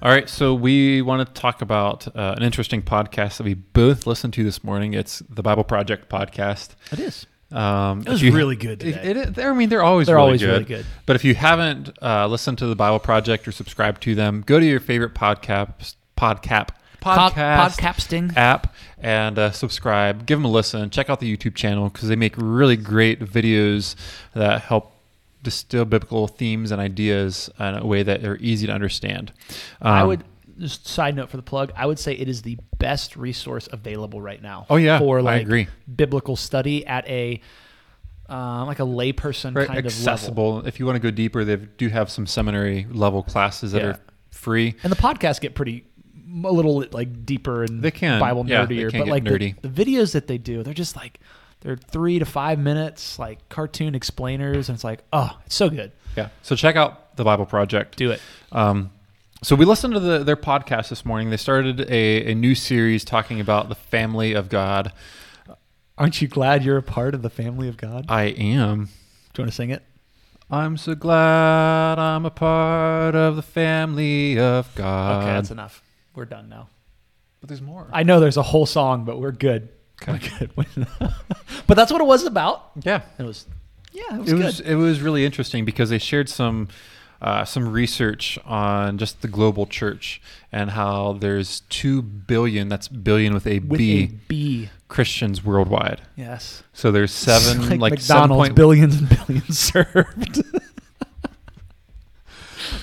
All 0.00 0.10
right, 0.10 0.28
so 0.28 0.54
we 0.54 1.02
want 1.02 1.26
to 1.26 1.40
talk 1.40 1.60
about 1.60 2.06
uh, 2.16 2.34
an 2.36 2.44
interesting 2.44 2.82
podcast 2.82 3.38
that 3.38 3.44
we 3.44 3.54
both 3.54 4.06
listened 4.06 4.32
to 4.34 4.44
this 4.44 4.62
morning. 4.62 4.94
It's 4.94 5.18
the 5.28 5.42
Bible 5.42 5.64
Project 5.64 6.08
podcast. 6.08 6.70
It 6.92 7.00
is. 7.00 7.26
Um, 7.50 8.02
It 8.02 8.08
was 8.08 8.22
you- 8.22 8.32
really 8.32 8.54
good 8.54 8.78
today. 8.78 9.00
it, 9.02 9.38
I 9.40 9.52
mean, 9.54 9.68
they're 9.68 9.82
always 9.82 10.06
They're 10.06 10.14
really 10.16 10.26
always 10.26 10.40
good. 10.40 10.48
really 10.52 10.64
good. 10.64 10.86
But 11.04 11.16
if 11.16 11.24
you 11.24 11.34
haven't 11.34 11.90
uh, 12.00 12.28
listened 12.28 12.58
to 12.58 12.66
the 12.66 12.76
Bible 12.76 13.00
Project 13.00 13.48
or 13.48 13.52
subscribed 13.52 14.00
to 14.02 14.14
them, 14.14 14.42
go 14.46 14.60
to 14.60 14.66
your 14.66 14.78
favorite 14.80 15.14
podcast 15.14 15.96
podcast 16.16 16.68
podcast 17.02 17.76
podcasting. 17.76 18.36
app 18.36 18.74
and 18.98 19.36
uh, 19.36 19.50
subscribe. 19.50 20.26
Give 20.26 20.38
them 20.38 20.44
a 20.44 20.48
listen. 20.50 20.90
Check 20.90 21.10
out 21.10 21.18
the 21.18 21.36
YouTube 21.36 21.56
channel 21.56 21.88
because 21.88 22.08
they 22.08 22.16
make 22.16 22.34
really 22.36 22.76
great 22.76 23.18
videos 23.20 23.96
that 24.34 24.62
help 24.62 24.92
distill 25.48 25.84
biblical 25.84 26.26
themes 26.28 26.70
and 26.70 26.80
ideas 26.80 27.50
in 27.58 27.74
a 27.74 27.86
way 27.86 28.02
that 28.02 28.24
are 28.24 28.36
easy 28.40 28.66
to 28.66 28.72
understand. 28.72 29.32
I 29.80 30.00
Um, 30.00 30.08
would 30.08 30.24
just 30.58 30.86
side 30.86 31.14
note 31.16 31.30
for 31.30 31.36
the 31.36 31.42
plug. 31.42 31.70
I 31.76 31.86
would 31.86 31.98
say 31.98 32.12
it 32.14 32.28
is 32.28 32.42
the 32.42 32.58
best 32.78 33.16
resource 33.16 33.68
available 33.72 34.20
right 34.20 34.42
now. 34.42 34.66
Oh 34.68 34.76
yeah, 34.76 34.98
for 34.98 35.18
I 35.18 35.22
like 35.22 35.42
agree. 35.42 35.68
biblical 35.94 36.36
study 36.36 36.86
at 36.86 37.06
a 37.08 37.40
uh, 38.30 38.64
like 38.66 38.78
a 38.78 38.82
layperson 38.82 39.54
Right, 39.56 39.66
kind 39.66 39.78
of 39.78 39.84
level. 39.86 39.86
accessible. 39.86 40.66
If 40.66 40.78
you 40.78 40.84
want 40.86 40.96
to 40.96 41.00
go 41.00 41.10
deeper, 41.10 41.44
they 41.44 41.56
do 41.56 41.88
have 41.88 42.10
some 42.10 42.26
seminary 42.26 42.86
level 42.90 43.22
classes 43.22 43.72
that 43.72 43.80
Yeah. 43.82 43.88
are 43.88 44.00
free. 44.30 44.74
And 44.82 44.92
the 44.92 44.96
podcasts 44.96 45.40
get 45.40 45.54
pretty 45.54 45.84
a 46.44 46.52
little 46.52 46.84
like 46.92 47.24
deeper 47.24 47.62
and 47.64 47.80
They 47.82 47.90
can. 47.90 48.20
Bible 48.20 48.44
Yeah, 48.46 48.66
nerdier, 48.66 48.90
can 48.90 49.00
but 49.00 49.08
like 49.08 49.24
the- 49.24 49.30
nerdy. 49.30 49.54
The, 49.62 49.68
videos 49.68 50.12
that 50.12 50.26
they 50.26 50.36
do, 50.36 50.62
they're 50.62 50.74
just 50.74 50.94
like 50.94 51.20
they're 51.60 51.76
three 51.76 52.18
to 52.18 52.24
five 52.24 52.58
minutes, 52.58 53.18
like 53.18 53.48
cartoon 53.48 53.94
explainers, 53.94 54.68
and 54.68 54.76
it's 54.76 54.84
like, 54.84 55.00
oh, 55.12 55.36
it's 55.46 55.54
so 55.54 55.68
good. 55.68 55.92
Yeah. 56.16 56.28
So 56.42 56.54
check 56.56 56.76
out 56.76 57.16
the 57.16 57.24
Bible 57.24 57.46
Project. 57.46 57.96
Do 57.96 58.10
it. 58.12 58.20
Um, 58.52 58.90
so 59.42 59.54
we 59.54 59.64
listened 59.64 59.94
to 59.94 60.00
the, 60.00 60.24
their 60.24 60.36
podcast 60.36 60.88
this 60.88 61.04
morning. 61.04 61.30
They 61.30 61.36
started 61.36 61.80
a, 61.90 62.32
a 62.32 62.34
new 62.34 62.54
series 62.54 63.04
talking 63.04 63.40
about 63.40 63.68
the 63.68 63.74
family 63.74 64.32
of 64.32 64.48
God. 64.48 64.92
Aren't 65.96 66.20
you 66.22 66.28
glad 66.28 66.64
you're 66.64 66.76
a 66.76 66.82
part 66.82 67.14
of 67.14 67.22
the 67.22 67.30
family 67.30 67.68
of 67.68 67.76
God? 67.76 68.06
I 68.08 68.24
am. 68.24 68.84
Do 69.34 69.42
you 69.42 69.42
want 69.42 69.50
to 69.50 69.52
sing 69.52 69.70
it? 69.70 69.82
I'm 70.50 70.76
so 70.76 70.94
glad 70.94 71.98
I'm 71.98 72.24
a 72.24 72.30
part 72.30 73.14
of 73.14 73.36
the 73.36 73.42
family 73.42 74.38
of 74.38 74.72
God. 74.74 75.22
okay, 75.22 75.32
that's 75.34 75.50
enough. 75.50 75.82
We're 76.14 76.24
done 76.24 76.48
now. 76.48 76.68
but 77.40 77.48
there's 77.48 77.60
more. 77.60 77.88
I 77.92 78.02
know 78.02 78.18
there's 78.18 78.36
a 78.38 78.42
whole 78.42 78.64
song, 78.66 79.04
but 79.04 79.20
we're 79.20 79.32
good. 79.32 79.68
Okay. 80.02 80.48
We're 80.56 80.64
good. 80.74 80.88
but 81.66 81.74
that's 81.76 81.90
what 81.92 82.00
it 82.00 82.06
was 82.06 82.24
about. 82.24 82.70
yeah. 82.82 83.02
It 83.18 83.22
was, 83.24 83.46
yeah, 83.92 84.14
it 84.16 84.20
was 84.20 84.32
It 84.32 84.36
good. 84.36 84.44
was 84.44 84.60
it 84.60 84.74
was 84.76 85.00
really 85.00 85.24
interesting 85.24 85.64
because 85.64 85.90
they 85.90 85.98
shared 85.98 86.28
some 86.28 86.68
uh, 87.20 87.44
some 87.44 87.68
research 87.68 88.38
on 88.44 88.96
just 88.96 89.22
the 89.22 89.28
global 89.28 89.66
church 89.66 90.20
and 90.52 90.70
how 90.70 91.14
there's 91.14 91.60
two 91.68 92.00
billion 92.00 92.68
that's 92.68 92.86
billion 92.86 93.34
with 93.34 93.44
a 93.46 93.58
B 93.58 93.66
With 93.68 93.80
a 93.80 94.06
B, 94.28 94.70
Christians 94.86 95.42
worldwide. 95.44 96.00
yes. 96.16 96.62
So 96.72 96.92
there's 96.92 97.10
seven 97.10 97.68
like, 97.68 97.80
like, 97.80 98.00
seven 98.00 98.20
McDonald's, 98.28 98.38
point 98.48 98.54
billions 98.54 98.96
and 99.00 99.08
billions 99.08 99.58
served. 99.72 100.42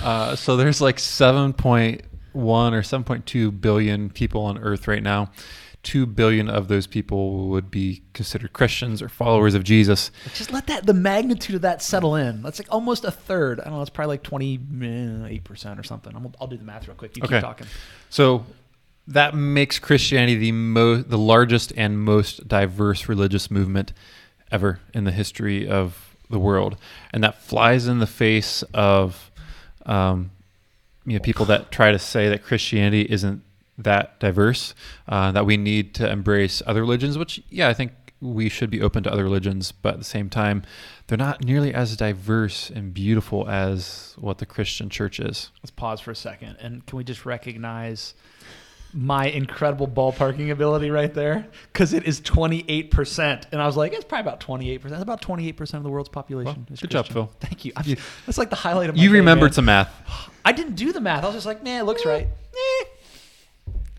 Uh, 0.04 0.36
so 0.36 0.56
there's 0.56 0.82
like 0.82 0.98
7.1 0.98 2.04
or 2.36 2.42
7.2 2.82 3.62
billion 3.62 4.10
people 4.10 4.44
on 4.44 4.58
Earth 4.58 4.88
right 4.88 5.02
now. 5.04 5.32
Two 5.86 6.06
billion 6.08 6.50
of 6.50 6.68
those 6.68 6.88
people 6.88 7.48
would 7.50 7.70
be 7.70 8.01
considered 8.13 8.51
Christians 8.54 9.01
or 9.04 9.08
followers 9.08 9.54
of 9.54 9.63
Jesus. 9.63 10.10
Just 10.34 10.51
let 10.51 10.65
that 10.65 10.86
the 10.88 10.96
magnitude 10.96 11.56
of 11.56 11.62
that 11.62 11.82
settle 11.82 12.15
in. 12.15 12.42
That's 12.42 12.58
like 12.60 12.68
almost 12.72 13.06
a 13.06 13.12
third. 13.12 13.60
I 13.60 13.65
don't 13.65 13.74
know. 13.75 13.82
It's 13.82 13.92
probably 13.92 14.13
like 14.13 14.24
twenty 14.24 14.60
eight 15.30 15.44
percent 15.44 15.80
or 15.80 15.84
something. 15.84 16.15
I'm, 16.15 16.34
I'll 16.42 16.48
do 16.48 16.58
the 16.58 16.63
math 16.63 16.88
real 16.88 16.98
quick. 16.98 17.15
You 17.15 17.24
Okay. 17.24 17.36
keep 17.36 17.44
talking. 17.44 17.68
So 18.10 18.46
that 19.08 19.36
makes 19.36 19.77
Christianity 19.77 20.36
the 20.36 20.51
mo- 20.51 21.04
the 21.04 21.20
largest 21.20 21.72
and 21.77 22.00
most 22.00 22.48
diverse 22.48 23.08
religious 23.08 23.51
movement 23.51 23.94
ever 24.51 24.80
in 24.94 25.04
the 25.04 25.12
history 25.12 25.68
of 25.68 26.15
the 26.32 26.39
world, 26.39 26.77
and 27.13 27.24
that 27.24 27.44
flies 27.44 27.86
in 27.88 28.00
the 28.00 28.08
face 28.08 28.63
of 28.74 29.30
um, 29.86 30.32
you 31.06 31.13
know 31.13 31.20
people 31.20 31.46
that 31.46 31.72
try 31.72 31.92
to 31.92 32.00
say 32.00 32.27
that 32.30 32.42
Christianity 32.42 33.04
isn't 33.08 33.44
that 33.77 34.20
diverse, 34.20 34.74
uh, 35.08 35.32
that 35.32 35.46
we 35.46 35.58
need 35.58 35.94
to 35.96 36.10
embrace 36.10 36.62
other 36.65 36.82
religions. 36.82 37.17
Which 37.17 37.41
yeah, 37.50 37.67
I 37.67 37.74
think 37.74 37.91
we 38.22 38.50
should 38.50 38.70
be 38.70 38.82
open 38.82 39.03
to 39.03 39.12
other 39.12 39.24
religions, 39.24 39.72
but 39.72 39.96
at 39.96 40.00
the 40.00 40.05
same 40.05 40.29
time, 40.29 40.63
they're 41.08 41.17
not 41.17 41.44
nearly 41.44 41.74
as 41.74 41.96
diverse 41.98 42.70
and 42.70 42.94
beautiful 42.94 43.48
as 43.48 44.15
what 44.17 44.38
the 44.38 44.46
Christian 44.46 44.89
church 44.89 45.20
is. 45.20 45.51
Let's 45.62 45.72
pause 45.72 46.00
for 46.00 46.12
a 46.12 46.15
second, 46.15 46.58
and 46.62 46.86
can 46.86 46.98
we 46.98 47.03
just 47.03 47.25
recognize 47.25 48.13
my 48.94 49.25
incredible 49.27 49.89
ballparking 49.89 50.50
ability 50.51 50.89
right 50.89 51.13
there? 51.13 51.46
Because 51.74 51.91
it 51.91 52.05
is 52.08 52.22
twenty 52.22 52.63
eight 52.70 52.91
percent, 52.91 53.46
and 53.51 53.62
I 53.62 53.65
was 53.65 53.75
like, 53.75 53.91
it's 53.91 54.05
probably 54.05 54.22
about 54.22 54.39
twenty 54.39 54.72
eight 54.72 54.77
percent. 54.77 55.00
It's 55.00 55.03
about 55.03 55.22
twenty 55.22 55.50
eight 55.50 55.58
percent 55.58 55.79
of 55.79 55.84
the 55.84 55.89
world's 55.89 56.10
population. 56.10 56.65
Well, 56.70 56.77
good 56.79 56.91
job, 56.91 57.08
Phil. 57.08 57.29
Thank 57.41 57.65
you. 57.65 57.74
I'm, 57.75 57.98
that's 58.25 58.38
like 58.38 58.50
the 58.50 58.55
highlight 58.55 58.89
of 58.89 58.96
my 58.96 59.01
You 59.03 59.10
day, 59.10 59.15
remembered 59.15 59.48
man. 59.48 59.53
some 59.53 59.65
math. 59.65 60.29
I 60.46 60.53
didn't 60.53 60.75
do 60.75 60.94
the 60.94 61.01
math. 61.01 61.24
I 61.24 61.27
was 61.27 61.36
just 61.36 61.46
like, 61.46 61.62
man, 61.62 61.82
it 61.82 61.84
looks 61.84 62.05
right. 62.05 62.29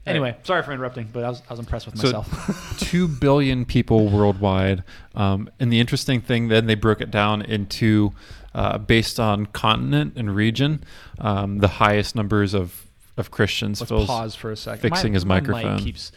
Anyway, 0.06 0.36
sorry 0.44 0.62
for 0.62 0.72
interrupting, 0.72 1.08
but 1.12 1.24
I 1.24 1.28
was, 1.30 1.42
I 1.48 1.52
was 1.52 1.58
impressed 1.58 1.86
with 1.86 1.98
So- 1.98 2.06
myself. 2.24 2.76
two 2.78 3.08
billion 3.08 3.64
people 3.64 4.08
worldwide. 4.08 4.84
Um, 5.14 5.50
and 5.58 5.72
the 5.72 5.80
interesting 5.80 6.20
thing, 6.20 6.48
then 6.48 6.66
they 6.66 6.76
broke 6.76 7.00
it 7.00 7.10
down 7.10 7.42
into 7.42 8.12
uh, 8.54 8.78
based 8.78 9.18
on 9.18 9.46
continent 9.46 10.14
and 10.16 10.34
region, 10.34 10.84
um, 11.18 11.58
the 11.58 11.68
highest 11.68 12.14
numbers 12.14 12.54
of 12.54 12.82
of 13.18 13.30
Christians. 13.30 13.80
let's 13.80 13.88
Phil's- 13.90 14.06
pause 14.06 14.34
for 14.34 14.50
a 14.52 14.56
second. 14.56 14.80
fixing 14.82 15.14
his 15.14 15.24
my 15.26 15.40
microphone. 15.40 15.76
Mic 15.76 15.84
keeps. 15.84 16.12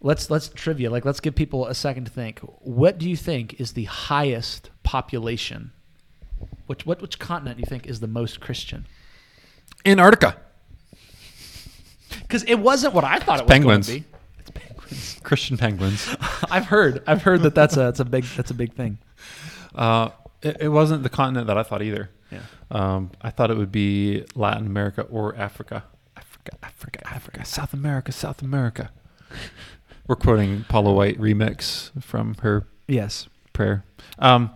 Let's 0.00 0.30
let's 0.30 0.48
trivia. 0.48 0.90
Like 0.90 1.04
let's 1.04 1.20
give 1.20 1.34
people 1.34 1.66
a 1.66 1.74
second 1.74 2.04
to 2.06 2.10
think. 2.12 2.38
What 2.60 2.96
do 2.98 3.08
you 3.10 3.16
think 3.16 3.60
is 3.60 3.72
the 3.72 3.84
highest 3.84 4.70
population? 4.84 5.72
Which 6.66 6.86
what 6.86 7.00
which 7.02 7.18
continent 7.18 7.56
do 7.58 7.60
you 7.62 7.66
think 7.66 7.86
is 7.86 8.00
the 8.00 8.06
most 8.06 8.40
Christian? 8.40 8.86
Antarctica, 9.84 10.36
Because 12.26 12.42
it 12.44 12.56
wasn't 12.56 12.94
what 12.94 13.04
I 13.04 13.18
thought 13.18 13.38
it 13.40 13.44
was 13.44 13.50
penguins. 13.50 13.88
going 13.88 14.02
to 14.02 14.08
be. 14.10 14.16
It's 14.40 14.50
penguins. 14.50 15.20
Christian 15.22 15.56
penguins. 15.56 16.16
I've 16.50 16.66
heard. 16.66 17.02
I've 17.06 17.22
heard 17.22 17.42
that 17.42 17.54
that's 17.54 17.76
a 17.76 17.80
that's 17.80 18.00
a 18.00 18.04
big 18.04 18.24
that's 18.36 18.50
a 18.50 18.54
big 18.54 18.72
thing. 18.74 18.98
Uh, 19.74 20.10
it, 20.42 20.56
it 20.60 20.68
wasn't 20.68 21.02
the 21.02 21.08
continent 21.08 21.46
that 21.48 21.58
I 21.58 21.62
thought 21.62 21.82
either. 21.82 22.10
Yeah. 22.30 22.40
Um, 22.70 23.10
I 23.22 23.30
thought 23.30 23.50
it 23.50 23.56
would 23.56 23.70
be 23.72 24.24
Latin 24.34 24.66
America 24.66 25.02
or 25.02 25.36
Africa. 25.36 25.84
Africa, 26.16 26.56
Africa, 26.62 27.00
Africa, 27.08 27.44
South 27.44 27.72
America, 27.72 28.10
South 28.12 28.42
America. 28.42 28.90
We're 30.08 30.16
quoting 30.16 30.64
Paula 30.68 30.92
White 30.92 31.18
remix 31.20 31.90
from 32.02 32.34
her 32.42 32.66
Yes. 32.86 33.28
prayer. 33.52 33.84
Um, 34.18 34.50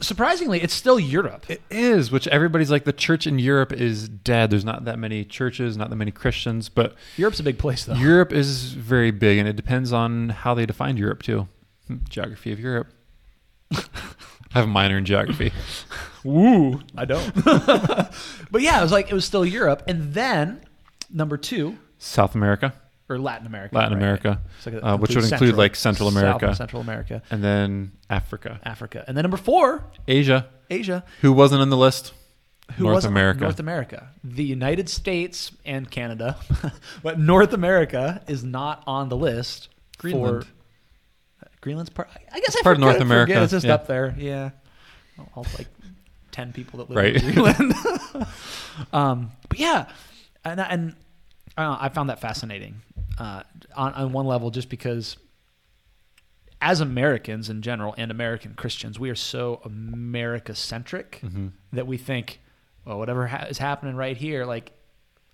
Surprisingly, 0.00 0.60
it's 0.60 0.74
still 0.74 0.98
Europe. 0.98 1.48
It 1.48 1.62
is, 1.70 2.10
which 2.10 2.26
everybody's 2.28 2.70
like 2.70 2.84
the 2.84 2.92
church 2.92 3.26
in 3.26 3.38
Europe 3.38 3.72
is 3.72 4.08
dead. 4.08 4.50
There's 4.50 4.64
not 4.64 4.84
that 4.84 4.98
many 4.98 5.24
churches, 5.24 5.76
not 5.76 5.90
that 5.90 5.96
many 5.96 6.10
Christians, 6.10 6.68
but 6.68 6.94
Europe's 7.16 7.38
a 7.38 7.44
big 7.44 7.58
place 7.58 7.84
though. 7.84 7.94
Europe 7.94 8.32
is 8.32 8.72
very 8.72 9.12
big, 9.12 9.38
and 9.38 9.48
it 9.48 9.54
depends 9.54 9.92
on 9.92 10.30
how 10.30 10.54
they 10.54 10.66
define 10.66 10.96
Europe 10.96 11.22
too. 11.22 11.46
Hmm, 11.86 11.98
Geography 12.08 12.52
of 12.52 12.58
Europe. 12.58 12.88
I 13.72 14.60
have 14.60 14.64
a 14.64 14.68
minor 14.68 14.98
in 14.98 15.04
geography. 15.04 15.52
Woo! 16.24 16.80
I 16.96 17.04
don't. 17.04 17.32
but 17.44 18.62
yeah, 18.62 18.78
it 18.78 18.82
was 18.82 18.92
like 18.92 19.10
it 19.10 19.14
was 19.14 19.24
still 19.24 19.44
Europe, 19.44 19.82
and 19.86 20.14
then 20.14 20.62
number 21.10 21.36
two 21.36 21.78
South 21.98 22.34
America, 22.34 22.74
or 23.08 23.18
Latin 23.18 23.46
America. 23.46 23.74
Latin 23.74 23.92
right? 23.94 24.02
America, 24.02 24.40
like 24.64 24.74
uh, 24.82 24.96
which 24.98 25.10
would 25.14 25.24
include 25.24 25.28
Central- 25.40 25.58
like 25.58 25.76
Central 25.76 26.08
America, 26.08 26.54
Central 26.54 26.82
America, 26.82 27.22
and 27.30 27.42
then 27.42 27.92
Africa, 28.10 28.60
Africa, 28.64 29.04
and 29.06 29.16
then 29.16 29.22
number 29.22 29.36
four, 29.36 29.84
Asia, 30.08 30.48
Asia. 30.70 31.04
who 31.20 31.32
wasn't 31.32 31.60
on 31.62 31.70
the 31.70 31.76
list. 31.76 32.12
Who 32.78 32.84
North 32.84 33.04
America. 33.04 33.42
North 33.42 33.60
America, 33.60 34.08
the 34.24 34.42
United 34.42 34.88
States 34.88 35.52
and 35.64 35.88
Canada, 35.88 36.36
but 37.02 37.16
North 37.16 37.52
America 37.52 38.22
is 38.26 38.42
not 38.42 38.82
on 38.88 39.08
the 39.08 39.16
list. 39.16 39.68
Greenland. 39.98 40.44
For, 40.44 40.50
Greenland's 41.60 41.90
part. 41.90 42.08
I 42.32 42.40
guess 42.40 42.48
It's 42.48 42.56
I 42.56 42.62
part 42.62 42.76
of 42.76 42.80
North 42.80 43.00
America, 43.00 43.32
forget 43.32 43.42
It's 43.44 43.52
just 43.52 43.66
yeah. 43.66 43.74
up 43.74 43.86
there. 43.86 44.14
Yeah, 44.18 44.50
all, 45.36 45.46
like 45.56 45.68
ten 46.32 46.52
people 46.52 46.78
that 46.80 46.90
live 46.90 46.96
Right. 46.96 47.14
in 47.16 47.22
Greenland. 47.32 47.72
um, 48.92 49.30
but 49.48 49.58
yeah, 49.60 49.86
and 50.44 50.60
and 50.60 50.96
I, 51.56 51.62
know, 51.62 51.76
I 51.80 51.88
found 51.88 52.10
that 52.10 52.20
fascinating 52.20 52.82
uh, 53.18 53.42
on 53.76 53.92
on 53.94 54.12
one 54.12 54.26
level, 54.26 54.50
just 54.50 54.68
because 54.68 55.16
as 56.60 56.80
Americans 56.80 57.50
in 57.50 57.62
general 57.62 57.94
and 57.98 58.10
American 58.10 58.54
Christians, 58.54 58.98
we 58.98 59.10
are 59.10 59.14
so 59.14 59.60
America 59.64 60.54
centric 60.54 61.20
hmm 61.20 61.48
that 61.72 61.86
we 61.86 61.98
think, 61.98 62.40
well, 62.86 62.98
whatever 62.98 63.26
ha- 63.26 63.46
is 63.50 63.58
happening 63.58 63.96
right 63.96 64.16
here, 64.16 64.46
like 64.46 64.72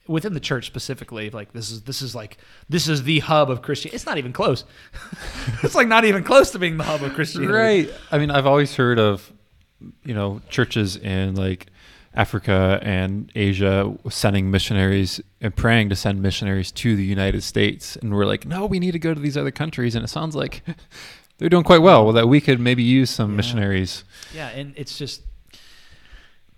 within 0.09 0.35
the 0.35 0.41
church 0.41 0.67
specifically, 0.67 1.31
like 1.31 1.53
this 1.53 1.71
is 1.71 1.83
this 1.83 2.03
is 2.03 2.15
like 2.15 2.39
this 2.69 2.89
is 2.89 3.05
the 3.05 3.21
hub 3.21 3.51
of 3.51 3.63
Christianity. 3.63 3.95
It's 3.97 4.07
not 4.07 4.19
even 4.19 4.33
close. 4.33 4.65
it's 5.63 5.75
like 5.75 5.89
not 5.89 6.05
even 6.05 6.25
close 6.25 6.51
to 6.53 6.59
being 6.59 6.77
the 6.77 6.85
hub 6.85 7.03
of 7.03 7.15
Christianity. 7.15 7.53
Right. 7.53 7.91
I 8.11 8.19
mean, 8.19 8.31
I've 8.31 8.47
always 8.47 8.75
heard 8.75 8.99
of, 8.99 9.33
you 10.05 10.15
know, 10.15 10.41
churches 10.49 10.97
in 10.97 11.37
like 11.37 11.67
Africa 12.15 12.79
and 12.83 13.31
Asia 13.35 13.95
sending 14.11 14.51
missionaries 14.51 15.21
and 15.41 15.55
praying 15.57 15.89
to 15.89 15.97
send 15.97 16.21
missionaries 16.21 16.71
to 16.73 16.95
the 16.95 17.05
United 17.05 17.43
States. 17.43 17.97
And 17.97 18.15
we're 18.15 18.27
like, 18.27 18.45
no, 18.47 18.67
we 18.67 18.79
need 18.79 18.93
to 18.93 18.99
go 18.99 19.15
to 19.15 19.21
these 19.21 19.37
other 19.37 19.51
countries. 19.51 19.95
And 19.95 20.05
it 20.05 20.09
sounds 20.09 20.37
like 20.37 20.63
they're 21.39 21.49
doing 21.49 21.65
quite 21.65 21.81
well, 21.81 22.05
well 22.05 22.13
that 22.13 22.29
we 22.29 22.41
could 22.41 22.61
maybe 22.61 22.83
use 22.83 23.11
some 23.11 23.31
Yeah. 23.31 23.37
missionaries. 23.37 24.05
Yeah, 24.35 24.49
and 24.49 24.75
it's 24.77 24.99
just 24.99 25.23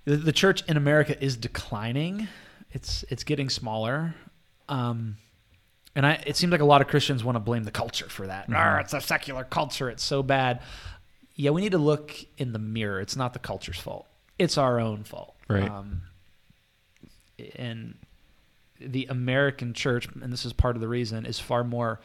the, 0.05 0.17
the 0.17 0.33
church 0.33 0.63
in 0.69 0.77
America 0.77 1.23
is 1.23 1.37
declining. 1.37 2.29
It's 2.73 3.05
it's 3.09 3.25
getting 3.25 3.49
smaller. 3.49 4.15
Um 4.69 5.17
and 5.97 6.05
I, 6.05 6.15
it 6.27 6.37
seems 6.37 6.51
like 6.51 6.61
a 6.61 6.65
lot 6.65 6.81
of 6.81 6.89
Christians 6.89 7.23
want 7.23 7.37
to 7.37 7.41
blame 7.41 7.63
the 7.63 7.71
culture 7.71 8.09
for 8.09 8.27
that. 8.27 8.51
Mhm. 8.51 8.81
It's 8.81 8.93
a 8.95 9.01
secular 9.01 9.45
culture. 9.45 9.89
It's 9.89 10.03
so 10.03 10.25
bad. 10.25 10.61
Yeah, 11.37 11.51
we 11.51 11.61
need 11.61 11.71
to 11.73 11.79
look 11.79 12.13
in 12.37 12.53
the 12.53 12.59
mirror. 12.59 13.01
It's 13.01 13.15
not 13.17 13.33
the 13.33 13.39
culture's 13.39 13.79
fault. 13.79 14.07
It's 14.39 14.59
our 14.59 14.81
own 14.81 15.05
fault. 15.05 15.34
Right. 15.49 15.71
Um, 15.71 16.03
and 17.57 17.95
the 18.81 19.07
American 19.07 19.75
church, 19.75 20.09
and 20.21 20.33
this 20.33 20.45
is 20.45 20.53
part 20.53 20.77
of 20.77 20.81
the 20.81 20.89
reason, 20.89 21.27
is 21.27 21.39
far 21.39 21.65
more 21.65 22.01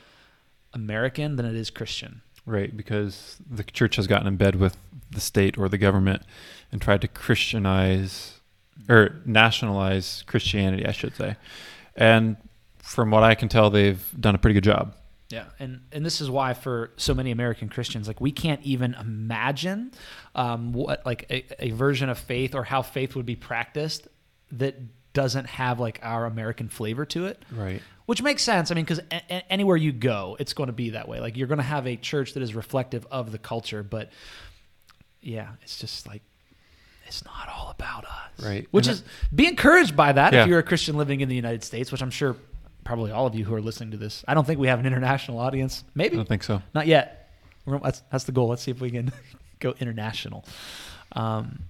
American 0.73 1.35
than 1.35 1.45
it 1.45 1.55
is 1.55 1.69
Christian. 1.69 2.21
Right. 2.45 2.75
Because 2.75 3.37
the 3.49 3.63
church 3.63 3.95
has 3.97 4.07
gotten 4.07 4.27
in 4.27 4.37
bed 4.37 4.55
with 4.55 4.77
the 5.11 5.21
state 5.21 5.57
or 5.57 5.69
the 5.69 5.77
government 5.77 6.23
and 6.71 6.81
tried 6.81 7.01
to 7.01 7.07
Christianize 7.07 8.39
or 8.87 9.21
nationalize 9.25 10.23
Christianity, 10.25 10.85
I 10.85 10.91
should 10.91 11.15
say. 11.15 11.35
And 11.95 12.37
from 12.79 13.11
what 13.11 13.23
I 13.23 13.35
can 13.35 13.49
tell, 13.49 13.69
they've 13.69 14.03
done 14.19 14.35
a 14.35 14.37
pretty 14.37 14.53
good 14.53 14.63
job. 14.63 14.95
Yeah, 15.29 15.45
and 15.59 15.81
and 15.91 16.03
this 16.05 16.21
is 16.21 16.29
why 16.29 16.53
for 16.53 16.91
so 16.97 17.13
many 17.13 17.29
American 17.31 17.69
Christians, 17.69 18.07
like 18.07 18.19
we 18.19 18.31
can't 18.31 18.61
even 18.63 18.95
imagine 18.95 19.91
um, 20.33 20.73
what 20.73 21.05
like 21.05 21.25
a, 21.29 21.65
a 21.65 21.69
version 21.71 22.09
of 22.09 22.17
faith 22.17 22.55
or 22.55 22.63
how 22.63 22.81
faith 22.81 23.15
would 23.15 23.27
be 23.27 23.35
practiced 23.35 24.07
that 24.53 24.75
doesn't 25.13 25.45
have 25.45 25.79
like 25.79 25.99
our 26.01 26.25
American 26.25 26.67
flavor 26.67 27.05
to 27.05 27.27
it. 27.27 27.41
Right. 27.51 27.81
Which 28.07 28.23
makes 28.23 28.41
sense. 28.41 28.71
I 28.71 28.73
mean, 28.73 28.85
because 28.85 28.99
a- 29.11 29.21
a- 29.29 29.51
anywhere 29.53 29.77
you 29.77 29.91
go, 29.91 30.35
it's 30.39 30.53
going 30.53 30.67
to 30.67 30.73
be 30.73 30.91
that 30.91 31.07
way. 31.07 31.19
Like 31.19 31.37
you're 31.37 31.47
going 31.47 31.57
to 31.59 31.63
have 31.63 31.85
a 31.85 31.95
church 31.95 32.33
that 32.33 32.41
is 32.41 32.55
reflective 32.55 33.05
of 33.11 33.31
the 33.31 33.37
culture, 33.37 33.83
but 33.83 34.09
yeah, 35.21 35.49
it's 35.61 35.77
just 35.77 36.07
like 36.07 36.23
it's 37.05 37.23
not 37.25 37.49
all 37.55 37.69
about 37.69 38.05
us. 38.05 38.43
Right. 38.45 38.67
Which 38.71 38.87
And 38.87 38.95
is 38.95 39.03
be 39.33 39.45
encouraged 39.47 39.95
by 39.95 40.11
that 40.11 40.33
Yeah. 40.33 40.41
if 40.43 40.47
you're 40.47 40.59
a 40.59 40.63
Christian 40.63 40.97
living 40.97 41.21
in 41.21 41.29
the 41.29 41.35
United 41.35 41.63
States, 41.63 41.91
which 41.91 42.01
I'm 42.01 42.09
sure 42.11 42.35
probably 42.83 43.11
all 43.11 43.27
of 43.27 43.35
you 43.35 43.45
who 43.45 43.53
are 43.53 43.61
listening 43.61 43.91
to 43.91 43.97
this. 43.97 44.23
I 44.27 44.33
don't 44.33 44.45
think 44.45 44.59
we 44.59 44.67
have 44.67 44.79
an 44.79 44.85
international 44.85 45.39
audience. 45.39 45.83
Maybe. 45.95 46.15
I 46.15 46.17
don't 46.17 46.27
think 46.27 46.43
so. 46.43 46.61
not 46.73 46.87
yet. 46.87 47.31
We're, 47.65 47.79
that's 47.79 48.03
that's 48.11 48.23
the 48.23 48.31
goal. 48.31 48.47
Let's 48.47 48.63
see 48.63 48.71
if 48.71 48.81
we 48.81 48.91
can 48.91 49.11
go 49.59 49.75
international. 49.79 50.45
Um, 51.13 51.63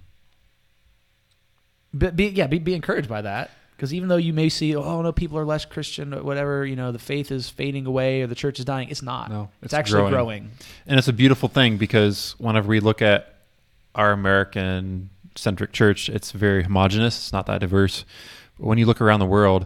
but 1.92 2.16
be 2.16 2.28
yeah, 2.28 2.46
be 2.46 2.58
be 2.58 2.74
encouraged 2.74 3.08
by 3.08 3.22
that 3.22 3.50
because 3.80 3.94
even 3.94 4.10
though 4.10 4.16
you 4.16 4.34
may 4.34 4.50
see, 4.50 4.76
oh 4.76 5.00
no, 5.00 5.10
people 5.10 5.38
are 5.38 5.44
less 5.46 5.64
Christian, 5.64 6.12
or 6.12 6.22
whatever, 6.22 6.66
you 6.66 6.76
know, 6.76 6.92
the 6.92 6.98
faith 6.98 7.32
is 7.32 7.48
fading 7.48 7.86
away 7.86 8.20
or 8.20 8.26
the 8.26 8.34
church 8.34 8.58
is 8.58 8.66
dying. 8.66 8.90
It's 8.90 9.00
not. 9.00 9.30
No, 9.30 9.48
it's, 9.62 9.72
actually 9.72 10.10
growing. 10.10 10.12
growing. 10.12 10.50
And 10.86 10.98
it's 10.98 11.08
a 11.08 11.14
beautiful 11.14 11.48
thing 11.48 11.78
because 11.78 12.34
whenever 12.36 12.68
we 12.68 12.80
look 12.80 13.00
at 13.00 13.36
our 13.94 14.12
American 14.12 15.08
centric 15.34 15.72
church, 15.72 16.10
it's 16.10 16.30
very 16.30 16.62
homogenous. 16.62 17.16
It's 17.16 17.32
not 17.32 17.46
that 17.46 17.60
diverse. 17.60 18.04
But 18.58 18.66
when 18.66 18.76
you 18.76 18.84
look 18.84 19.00
around 19.00 19.20
the 19.20 19.24
world, 19.24 19.64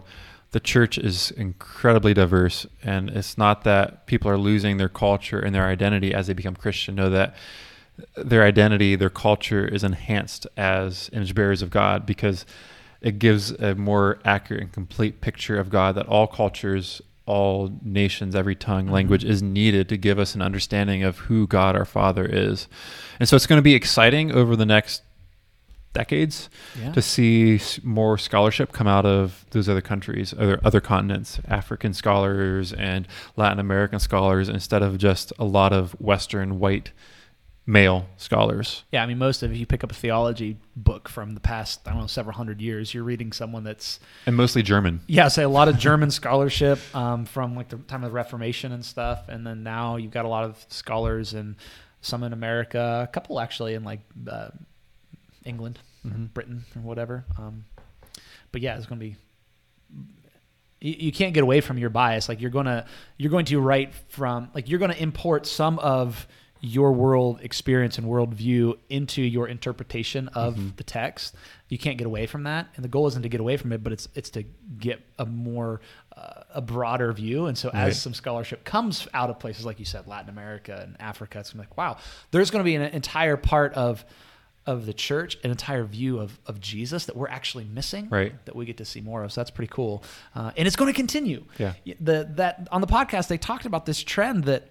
the 0.55 0.61
church 0.61 0.97
is 0.97 1.31
incredibly 1.31 2.13
diverse. 2.13 2.65
And 2.81 3.09
it's 3.09 3.37
not 3.37 3.65
that 3.65 4.07
people 4.07 4.31
are 4.31 4.37
losing 4.37 4.77
their 4.77 4.87
culture 4.87 5.37
and 5.37 5.53
their 5.53 5.65
identity 5.65 6.13
as 6.13 6.27
they 6.27 6.33
become 6.33 6.55
Christian. 6.55 6.95
Know 6.95 7.09
that 7.09 7.35
their 8.15 8.41
identity, 8.41 8.95
their 8.95 9.09
culture 9.09 9.67
is 9.67 9.83
enhanced 9.83 10.47
as 10.55 11.09
image 11.11 11.35
bearers 11.35 11.61
of 11.61 11.71
God 11.71 12.05
because 12.05 12.45
it 13.01 13.19
gives 13.19 13.51
a 13.51 13.75
more 13.75 14.19
accurate 14.23 14.61
and 14.61 14.71
complete 14.71 15.19
picture 15.19 15.59
of 15.59 15.69
God 15.69 15.95
that 15.95 16.07
all 16.07 16.25
cultures 16.25 17.01
all 17.25 17.77
nations, 17.83 18.35
every 18.35 18.55
tongue, 18.55 18.85
Mhm. 18.85 18.91
language 18.91 19.25
is 19.25 19.41
needed 19.41 19.89
to 19.89 19.97
give 19.97 20.19
us 20.19 20.35
an 20.35 20.43
understanding 20.43 21.03
of 21.03 21.17
who 21.17 21.47
God 21.47 21.75
our 21.75 21.83
Father 21.83 22.23
is. 22.23 22.67
And 23.19 23.27
so 23.27 23.35
it's 23.35 23.47
going 23.47 23.57
to 23.57 23.63
be 23.63 23.73
exciting 23.73 24.31
over 24.31 24.55
the 24.55 24.65
next 24.65 25.01
decades 25.95 26.49
Yeah. 26.79 26.91
to 26.91 27.01
see 27.01 27.59
more 27.83 28.19
scholarship 28.19 28.71
come 28.71 28.85
out 28.87 29.05
of 29.07 29.45
those 29.49 29.67
other 29.67 29.81
countries, 29.81 30.33
other 30.37 30.59
other 30.63 30.81
continents, 30.81 31.39
African 31.47 31.93
scholars 31.95 32.71
and 32.73 33.07
Latin 33.35 33.59
American 33.59 33.99
scholars, 33.99 34.47
instead 34.49 34.83
of 34.83 34.99
just 34.99 35.33
a 35.39 35.45
lot 35.45 35.73
of 35.73 35.93
Western 35.99 36.59
white 36.59 36.91
male 37.67 38.05
scholars. 38.17 38.83
Yeah, 38.91 39.01
I 39.01 39.07
mean, 39.07 39.17
most 39.17 39.41
of 39.41 39.51
if 39.51 39.57
you 39.57 39.65
pick 39.65 39.83
up 39.83 39.89
a 39.91 39.95
theology 39.95 40.57
book 40.75 41.09
from 41.09 41.33
the 41.33 41.39
past, 41.39 41.79
I 41.87 41.91
don't 41.93 42.01
know, 42.01 42.05
several 42.07 42.35
hundred 42.35 42.61
years, 42.61 42.93
you're 42.93 43.03
reading 43.03 43.31
someone 43.31 43.63
that's 43.63 43.99
And 44.27 44.35
mostly 44.35 44.61
German. 44.61 44.99
yeah, 45.07 45.29
say 45.29 45.41
a 45.41 45.49
lot 45.49 45.67
of 45.67 45.75
German 45.87 46.11
scholarship 46.11 46.77
um, 46.95 47.25
from 47.25 47.55
like 47.55 47.69
the 47.69 47.77
time 47.77 48.03
of 48.03 48.11
the 48.11 48.13
Reformation 48.15 48.71
and 48.71 48.85
stuff, 48.85 49.27
and 49.29 49.47
then 49.47 49.63
now 49.63 49.95
you've 49.95 50.11
got 50.11 50.25
a 50.25 50.27
lot 50.27 50.43
of 50.43 50.63
scholars 50.69 51.33
and 51.33 51.55
some 52.01 52.21
in 52.21 52.33
America, 52.33 53.07
a 53.09 53.11
couple 53.11 53.39
actually 53.39 53.73
in 53.73 53.83
like 53.83 54.01
uh, 54.29 54.49
England, 55.45 55.79
or 56.03 56.11
Mhm. 56.11 56.33
Britain, 56.33 56.65
or 56.75 56.81
whatever. 56.81 57.25
Um, 57.37 57.65
but 58.51 58.61
yeah, 58.61 58.75
it's 58.77 58.85
going 58.85 58.99
to 58.99 59.05
be. 59.05 59.15
You, 60.81 60.95
you 60.99 61.11
can't 61.11 61.33
get 61.33 61.43
away 61.43 61.61
from 61.61 61.77
your 61.77 61.89
bias. 61.89 62.27
Like 62.29 62.41
you're 62.41 62.51
gonna 62.51 62.85
you're 63.17 63.31
going 63.31 63.45
to 63.45 63.59
write 63.59 63.93
from 64.09 64.49
like 64.53 64.69
you're 64.69 64.79
going 64.79 64.91
to 64.91 65.01
import 65.01 65.47
some 65.47 65.79
of 65.79 66.27
your 66.61 66.91
world 66.93 67.39
experience 67.41 67.97
and 67.97 68.07
worldview 68.07 68.75
into 68.89 69.21
your 69.21 69.47
interpretation 69.47 70.27
of 70.29 70.55
Mhm. 70.55 70.75
the 70.77 70.83
text. 70.83 71.35
You 71.69 71.77
can't 71.77 71.97
get 71.97 72.07
away 72.07 72.25
from 72.25 72.43
that, 72.43 72.67
and 72.75 72.83
the 72.83 72.89
goal 72.89 73.07
isn't 73.07 73.21
to 73.21 73.29
get 73.29 73.39
away 73.39 73.55
from 73.57 73.71
it, 73.71 73.83
but 73.83 73.93
it's 73.93 74.07
it's 74.15 74.29
to 74.31 74.43
get 74.79 75.01
a 75.19 75.25
more 75.25 75.81
uh, 76.17 76.43
a 76.53 76.61
broader 76.61 77.11
view. 77.11 77.45
And 77.47 77.57
so, 77.57 77.69
Right. 77.73 77.87
as 77.89 78.01
some 78.01 78.13
scholarship 78.13 78.63
comes 78.63 79.05
out 79.13 79.29
of 79.29 79.37
places 79.37 79.65
like 79.65 79.79
you 79.79 79.85
said, 79.85 80.07
Latin 80.07 80.29
America 80.29 80.79
and 80.81 80.95
Africa, 80.99 81.39
it's 81.39 81.51
gonna 81.51 81.63
be 81.63 81.67
like, 81.69 81.77
wow, 81.77 81.97
there's 82.31 82.51
going 82.51 82.61
to 82.61 82.65
be 82.65 82.75
an 82.75 82.83
entire 82.83 83.35
part 83.35 83.73
of 83.73 84.05
of 84.67 84.85
the 84.85 84.93
church, 84.93 85.37
an 85.43 85.51
entire 85.51 85.83
view 85.83 86.19
of 86.19 86.39
of 86.47 86.59
Jesus 86.59 87.05
that 87.05 87.15
we're 87.15 87.27
actually 87.27 87.65
missing, 87.65 88.07
Right. 88.09 88.33
that 88.45 88.55
we 88.55 88.65
get 88.65 88.77
to 88.77 88.85
see 88.85 89.01
more 89.01 89.23
of. 89.23 89.31
So 89.31 89.41
that's 89.41 89.51
pretty 89.51 89.71
cool, 89.71 90.03
uh, 90.35 90.51
and 90.57 90.65
it's 90.67 90.75
going 90.75 90.91
to 90.91 90.95
continue. 90.97 91.45
Yeah. 91.57 91.73
The 91.99 92.29
that 92.35 92.67
on 92.71 92.81
the 92.81 92.87
podcast 92.87 93.27
they 93.27 93.37
talked 93.37 93.65
about 93.65 93.85
this 93.85 94.01
trend 94.03 94.45
that 94.45 94.69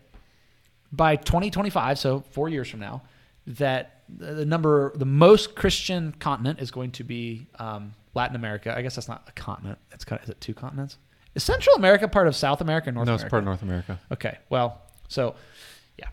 by 0.93 1.17
2025, 1.17 1.99
so 1.99 2.21
four 2.31 2.49
years 2.49 2.69
from 2.69 2.81
now, 2.81 3.03
that 3.47 4.03
the 4.09 4.45
number, 4.47 4.93
the 4.97 5.05
most 5.07 5.55
Christian 5.55 6.13
continent 6.19 6.61
is 6.61 6.71
going 6.71 6.93
to 6.93 7.05
be 7.05 7.47
um, 7.59 7.93
Latin 8.15 8.37
America. 8.37 8.77
I 8.77 8.83
guess 8.83 8.95
that's 8.95 9.09
not 9.09 9.25
a 9.29 9.33
continent. 9.33 9.79
It's 9.93 10.05
kind 10.05 10.19
of, 10.21 10.25
is 10.25 10.31
it 10.31 10.41
two 10.41 10.55
continents? 10.55 10.99
Is 11.35 11.43
Central 11.43 11.75
America 11.77 12.07
part 12.07 12.29
of 12.29 12.37
South 12.37 12.61
America, 12.61 12.91
or 12.91 12.93
North 12.93 13.09
America? 13.09 13.11
no, 13.11 13.13
America? 13.15 13.25
it's 13.27 13.31
part 13.31 13.41
of 13.41 13.45
North 13.47 13.63
America. 13.63 13.99
Okay, 14.13 14.39
well, 14.51 14.83
so 15.09 15.35
yeah, 15.99 16.07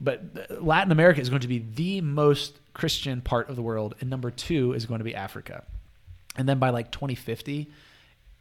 but 0.00 0.22
uh, 0.50 0.54
Latin 0.60 0.90
America 0.90 1.20
is 1.20 1.28
going 1.28 1.42
to 1.42 1.48
be 1.48 1.58
the 1.60 2.00
most 2.00 2.58
Christian 2.74 3.20
part 3.22 3.48
of 3.48 3.56
the 3.56 3.62
world, 3.62 3.94
and 4.00 4.10
number 4.10 4.30
two 4.30 4.72
is 4.72 4.84
going 4.86 4.98
to 4.98 5.04
be 5.04 5.14
Africa, 5.14 5.64
and 6.36 6.48
then 6.48 6.58
by 6.58 6.70
like 6.70 6.90
2050, 6.90 7.70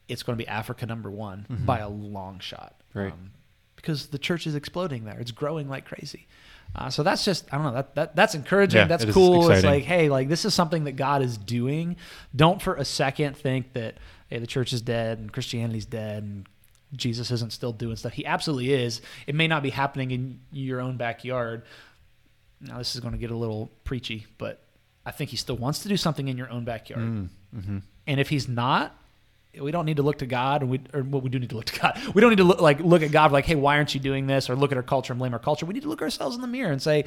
it's 0.09 0.23
going 0.23 0.37
to 0.37 0.43
be 0.43 0.47
Africa 0.47 0.85
number 0.85 1.09
one 1.09 1.45
Mhm. 1.49 1.65
by 1.65 1.79
a 1.79 1.87
long 1.89 2.39
shot, 2.39 2.75
Um, 2.95 3.01
Right. 3.01 3.13
because 3.75 4.07
the 4.07 4.17
church 4.17 4.45
is 4.47 4.55
exploding 4.55 5.05
there; 5.05 5.19
it's 5.19 5.31
growing 5.31 5.69
like 5.69 5.85
crazy. 5.85 6.27
Uh, 6.75 6.89
so 6.89 7.03
that's 7.03 7.23
just 7.23 7.45
I 7.53 7.57
don't 7.57 7.65
know 7.67 7.73
that, 7.73 7.93
that 7.95 8.15
that's 8.15 8.33
encouraging. 8.33 8.79
Yeah, 8.79 8.87
that's 8.87 9.03
it 9.03 9.13
cool. 9.13 9.51
It's 9.51 9.63
like 9.63 9.83
hey, 9.83 10.09
like 10.09 10.27
this 10.27 10.43
is 10.45 10.53
something 10.55 10.85
that 10.85 10.93
God 10.93 11.21
is 11.21 11.37
doing. 11.37 11.95
Don't 12.35 12.59
for 12.61 12.75
a 12.75 12.85
second 12.85 13.37
think 13.37 13.73
that 13.73 13.97
hey 14.29 14.39
the 14.39 14.47
church 14.47 14.73
is 14.73 14.81
dead 14.81 15.19
and 15.19 15.31
Christianity's 15.31 15.85
dead 15.85 16.23
and 16.23 16.47
Jesus 16.95 17.29
isn't 17.31 17.51
still 17.53 17.73
doing 17.73 17.95
stuff. 17.95 18.13
He 18.13 18.25
absolutely 18.25 18.71
is. 18.73 19.01
It 19.27 19.35
may 19.35 19.47
not 19.47 19.61
be 19.63 19.69
happening 19.71 20.11
in 20.11 20.39
your 20.51 20.79
own 20.79 20.97
backyard. 20.97 21.63
Now 22.63 22.77
this 22.77 22.95
is 22.95 23.01
going 23.01 23.13
to 23.13 23.17
get 23.17 23.31
a 23.31 23.35
little 23.35 23.71
preachy, 23.83 24.25
but 24.37 24.61
I 25.05 25.11
think 25.11 25.29
he 25.29 25.37
still 25.37 25.57
wants 25.57 25.79
to 25.79 25.89
do 25.89 25.97
something 25.97 26.27
in 26.27 26.37
your 26.37 26.49
own 26.49 26.63
backyard. 26.63 27.01
Mm, 27.01 27.29
hmm 27.53 27.77
And 28.07 28.19
if 28.19 28.29
he's 28.29 28.47
not, 28.47 28.95
we 29.59 29.71
don't 29.71 29.85
need 29.85 29.97
to 29.97 30.03
look 30.03 30.19
to 30.19 30.25
God, 30.25 30.61
and 30.61 30.71
we 30.71 30.81
or 30.93 31.03
well, 31.03 31.21
we 31.21 31.29
do 31.29 31.39
need 31.39 31.49
to 31.49 31.55
look 31.55 31.65
to 31.65 31.79
God. 31.79 31.99
We 32.13 32.21
don't 32.21 32.31
need 32.31 32.37
to 32.37 32.43
look 32.43 32.61
like 32.61 32.79
look 32.79 33.03
at 33.03 33.11
God 33.11 33.31
like, 33.31 33.45
hey, 33.45 33.55
why 33.55 33.77
aren't 33.77 33.93
you 33.93 33.99
doing 33.99 34.27
this? 34.27 34.49
Or 34.49 34.55
look 34.55 34.71
at 34.71 34.77
our 34.77 34.83
culture 34.83 35.13
and 35.13 35.19
blame 35.19 35.33
our 35.33 35.39
culture. 35.39 35.65
We 35.65 35.73
need 35.73 35.83
to 35.83 35.89
look 35.89 36.01
ourselves 36.01 36.35
in 36.35 36.41
the 36.41 36.47
mirror 36.47 36.71
and 36.71 36.81
say, 36.81 36.99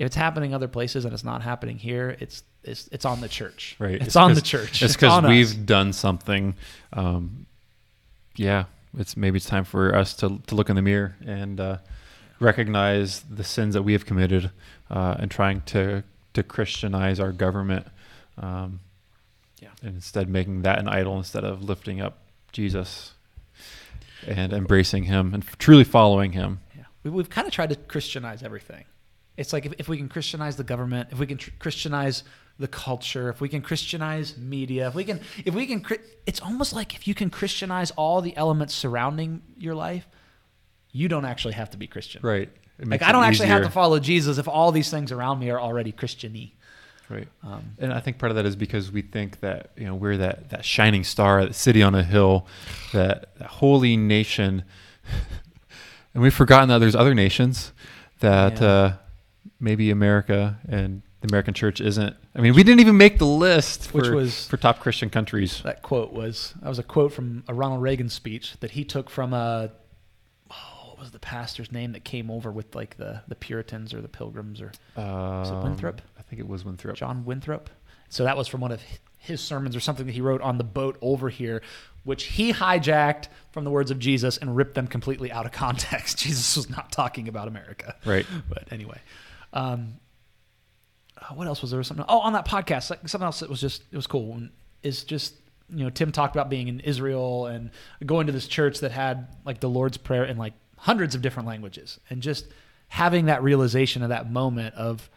if 0.00 0.06
it's 0.06 0.16
happening 0.16 0.54
other 0.54 0.66
places 0.66 1.04
and 1.04 1.12
it's 1.12 1.24
not 1.24 1.42
happening 1.42 1.78
here, 1.78 2.16
it's 2.18 2.42
it's 2.64 2.88
it's 2.90 3.04
on 3.04 3.20
the 3.20 3.28
church. 3.28 3.76
Right. 3.78 4.00
It's, 4.00 4.16
on 4.16 4.34
the 4.34 4.40
church. 4.40 4.82
It's 4.82 4.94
because 4.96 5.22
we've 5.22 5.50
us. 5.50 5.54
done 5.54 5.92
something. 5.92 6.54
Um, 6.92 7.46
yeah, 8.34 8.64
it's 8.96 9.16
maybe 9.16 9.36
it's 9.36 9.46
time 9.46 9.64
for 9.64 9.94
us 9.94 10.14
to 10.16 10.40
to 10.46 10.54
look 10.54 10.70
in 10.70 10.76
the 10.76 10.82
mirror 10.82 11.16
and 11.24 11.60
uh, 11.60 11.76
recognize 12.40 13.20
the 13.20 13.44
sins 13.44 13.74
that 13.74 13.82
we 13.82 13.92
have 13.92 14.06
committed, 14.06 14.50
uh, 14.90 15.16
and 15.18 15.30
trying 15.30 15.60
to 15.66 16.02
to 16.32 16.42
Christianize 16.42 17.20
our 17.20 17.32
government. 17.32 17.86
Um, 18.38 18.80
Yeah. 19.60 19.68
And 19.82 19.94
instead, 19.96 20.28
making 20.28 20.62
that 20.62 20.78
an 20.78 20.88
idol 20.88 21.18
instead 21.18 21.44
of 21.44 21.62
lifting 21.62 22.00
up 22.00 22.14
Jesus 22.52 23.12
and 24.26 24.52
embracing 24.52 25.04
Him 25.04 25.34
and 25.34 25.44
truly 25.58 25.84
following 25.84 26.32
Him. 26.32 26.60
Yeah. 26.74 26.84
We, 27.02 27.10
we've 27.10 27.28
kind 27.28 27.46
of 27.46 27.52
tried 27.52 27.70
to 27.70 27.76
Christianize 27.76 28.42
everything. 28.42 28.84
It's 29.36 29.52
like 29.52 29.66
if, 29.66 29.74
if 29.78 29.88
we 29.88 29.96
can 29.98 30.08
Christianize 30.08 30.56
the 30.56 30.64
government, 30.64 31.08
if 31.12 31.18
we 31.18 31.26
can 31.26 31.36
tr- 31.36 31.50
Christianize 31.58 32.24
the 32.58 32.68
culture, 32.68 33.28
if 33.28 33.40
we 33.40 33.48
can 33.48 33.62
Christianize 33.62 34.36
media, 34.38 34.88
if 34.88 34.94
we 34.94 35.04
can, 35.04 35.20
if 35.44 35.54
we 35.54 35.66
can, 35.66 35.84
it's 36.26 36.40
almost 36.40 36.72
like 36.72 36.94
if 36.94 37.06
you 37.06 37.14
can 37.14 37.30
Christianize 37.30 37.90
all 37.92 38.20
the 38.22 38.36
elements 38.36 38.74
surrounding 38.74 39.42
your 39.58 39.74
life, 39.74 40.06
you 40.92 41.08
don't 41.08 41.24
actually 41.24 41.54
have 41.54 41.70
to 41.70 41.76
be 41.76 41.86
Christian. 41.86 42.20
Right. 42.22 42.50
Like 42.82 43.02
I 43.02 43.12
don't 43.12 43.24
actually 43.24 43.48
have 43.48 43.62
to 43.62 43.70
follow 43.70 43.98
Jesus 44.00 44.38
if 44.38 44.48
all 44.48 44.72
these 44.72 44.90
things 44.90 45.12
around 45.12 45.38
me 45.38 45.50
are 45.50 45.60
already 45.60 45.92
Christiany. 45.92 46.52
Right. 47.10 47.28
Um, 47.42 47.72
And 47.78 47.92
I 47.92 48.00
think 48.00 48.18
part 48.18 48.30
of 48.30 48.36
that 48.36 48.46
is 48.46 48.54
because 48.56 48.90
we 48.92 49.02
think 49.02 49.40
that 49.40 49.72
you 49.76 49.84
know 49.84 49.94
we're 49.96 50.16
that 50.18 50.50
that 50.50 50.64
shining 50.64 51.04
star, 51.04 51.44
that 51.44 51.54
city 51.54 51.82
on 51.82 51.94
a 51.94 52.02
hill, 52.04 52.46
that, 52.92 53.34
that 53.38 53.48
holy 53.48 53.96
nation, 53.96 54.62
and 56.14 56.22
we've 56.22 56.34
forgotten 56.34 56.68
that 56.68 56.78
there's 56.78 56.94
other 56.96 57.14
nations 57.14 57.72
that 58.20 58.60
Yeah. 58.60 58.66
uh, 58.68 58.92
maybe 59.58 59.90
America 59.90 60.58
and 60.68 61.02
the 61.20 61.28
American 61.28 61.52
church 61.52 61.80
isn't. 61.80 62.16
I 62.34 62.40
mean, 62.40 62.54
we 62.54 62.62
didn't 62.62 62.80
even 62.80 62.96
make 62.96 63.18
the 63.18 63.26
list 63.26 63.90
for, 63.90 63.98
Which 63.98 64.08
was- 64.08 64.46
for 64.46 64.56
top 64.56 64.80
Christian 64.80 65.10
countries. 65.10 65.60
that 65.64 65.82
quote 65.82 66.12
was 66.12 66.54
that 66.62 66.68
was 66.68 66.78
a 66.78 66.82
quote 66.84 67.12
from 67.12 67.44
a 67.48 67.52
Ronald 67.54 67.82
Reagan 67.82 68.08
speech 68.08 68.54
that 68.60 68.70
he 68.72 68.84
took 68.84 69.10
from 69.10 69.32
a 69.34 69.70
was 71.00 71.10
the 71.10 71.18
pastor's 71.18 71.72
name 71.72 71.92
that 71.92 72.04
came 72.04 72.30
over 72.30 72.50
with 72.52 72.74
like 72.74 72.96
the 72.96 73.22
the 73.28 73.34
Puritans 73.34 73.92
or 73.94 74.00
the 74.00 74.08
Pilgrims 74.08 74.60
or 74.60 74.72
Um, 74.96 75.62
Winthrop? 75.62 76.00
I 76.18 76.22
think 76.22 76.40
it 76.40 76.46
was 76.48 76.64
Winthrop. 76.64 76.96
John 76.96 77.24
Winthrop. 77.24 77.70
So 78.08 78.24
that 78.24 78.36
was 78.36 78.46
from 78.48 78.60
one 78.60 78.72
of 78.72 78.82
his 79.18 79.40
sermons 79.40 79.76
or 79.76 79.80
something 79.80 80.06
that 80.06 80.12
he 80.12 80.20
wrote 80.20 80.40
on 80.40 80.58
the 80.58 80.64
boat 80.64 80.96
over 81.02 81.28
here, 81.28 81.62
which 82.04 82.24
he 82.24 82.52
hijacked 82.52 83.28
from 83.52 83.64
the 83.64 83.70
words 83.70 83.90
of 83.90 83.98
Jesus 83.98 84.36
and 84.38 84.56
ripped 84.56 84.74
them 84.74 84.86
completely 84.86 85.30
out 85.30 85.46
of 85.46 85.52
context. 85.64 86.18
Jesus 86.18 86.56
was 86.56 86.70
not 86.70 86.90
talking 86.92 87.28
about 87.28 87.46
America. 87.48 87.94
Right. 88.04 88.26
But 88.48 88.72
anyway, 88.72 88.98
um, 89.52 89.94
uh, 91.20 91.34
what 91.34 91.46
else 91.46 91.60
was 91.62 91.70
there? 91.70 91.82
Something? 91.82 92.06
Oh, 92.08 92.20
on 92.20 92.32
that 92.32 92.46
podcast, 92.46 92.90
like, 92.90 93.06
something 93.08 93.24
else 93.26 93.40
that 93.40 93.50
was 93.50 93.60
just 93.60 93.82
it 93.92 93.96
was 93.96 94.06
cool. 94.06 94.32
and 94.34 94.50
Is 94.82 95.04
just 95.04 95.34
you 95.68 95.84
know 95.84 95.90
Tim 95.90 96.10
talked 96.12 96.34
about 96.34 96.48
being 96.50 96.66
in 96.68 96.80
Israel 96.80 97.46
and 97.46 97.70
going 98.04 98.26
to 98.26 98.32
this 98.32 98.48
church 98.48 98.80
that 98.80 98.90
had 98.92 99.28
like 99.44 99.60
the 99.60 99.68
Lord's 99.68 99.96
prayer 99.98 100.24
in 100.24 100.36
like 100.36 100.54
hundreds 100.80 101.14
of 101.14 101.22
different 101.22 101.46
languages, 101.48 101.98
and 102.10 102.22
just 102.22 102.46
having 102.88 103.26
that 103.26 103.42
realization 103.42 104.02
of 104.02 104.08
that 104.08 104.30
moment 104.30 104.74
of 104.74 105.08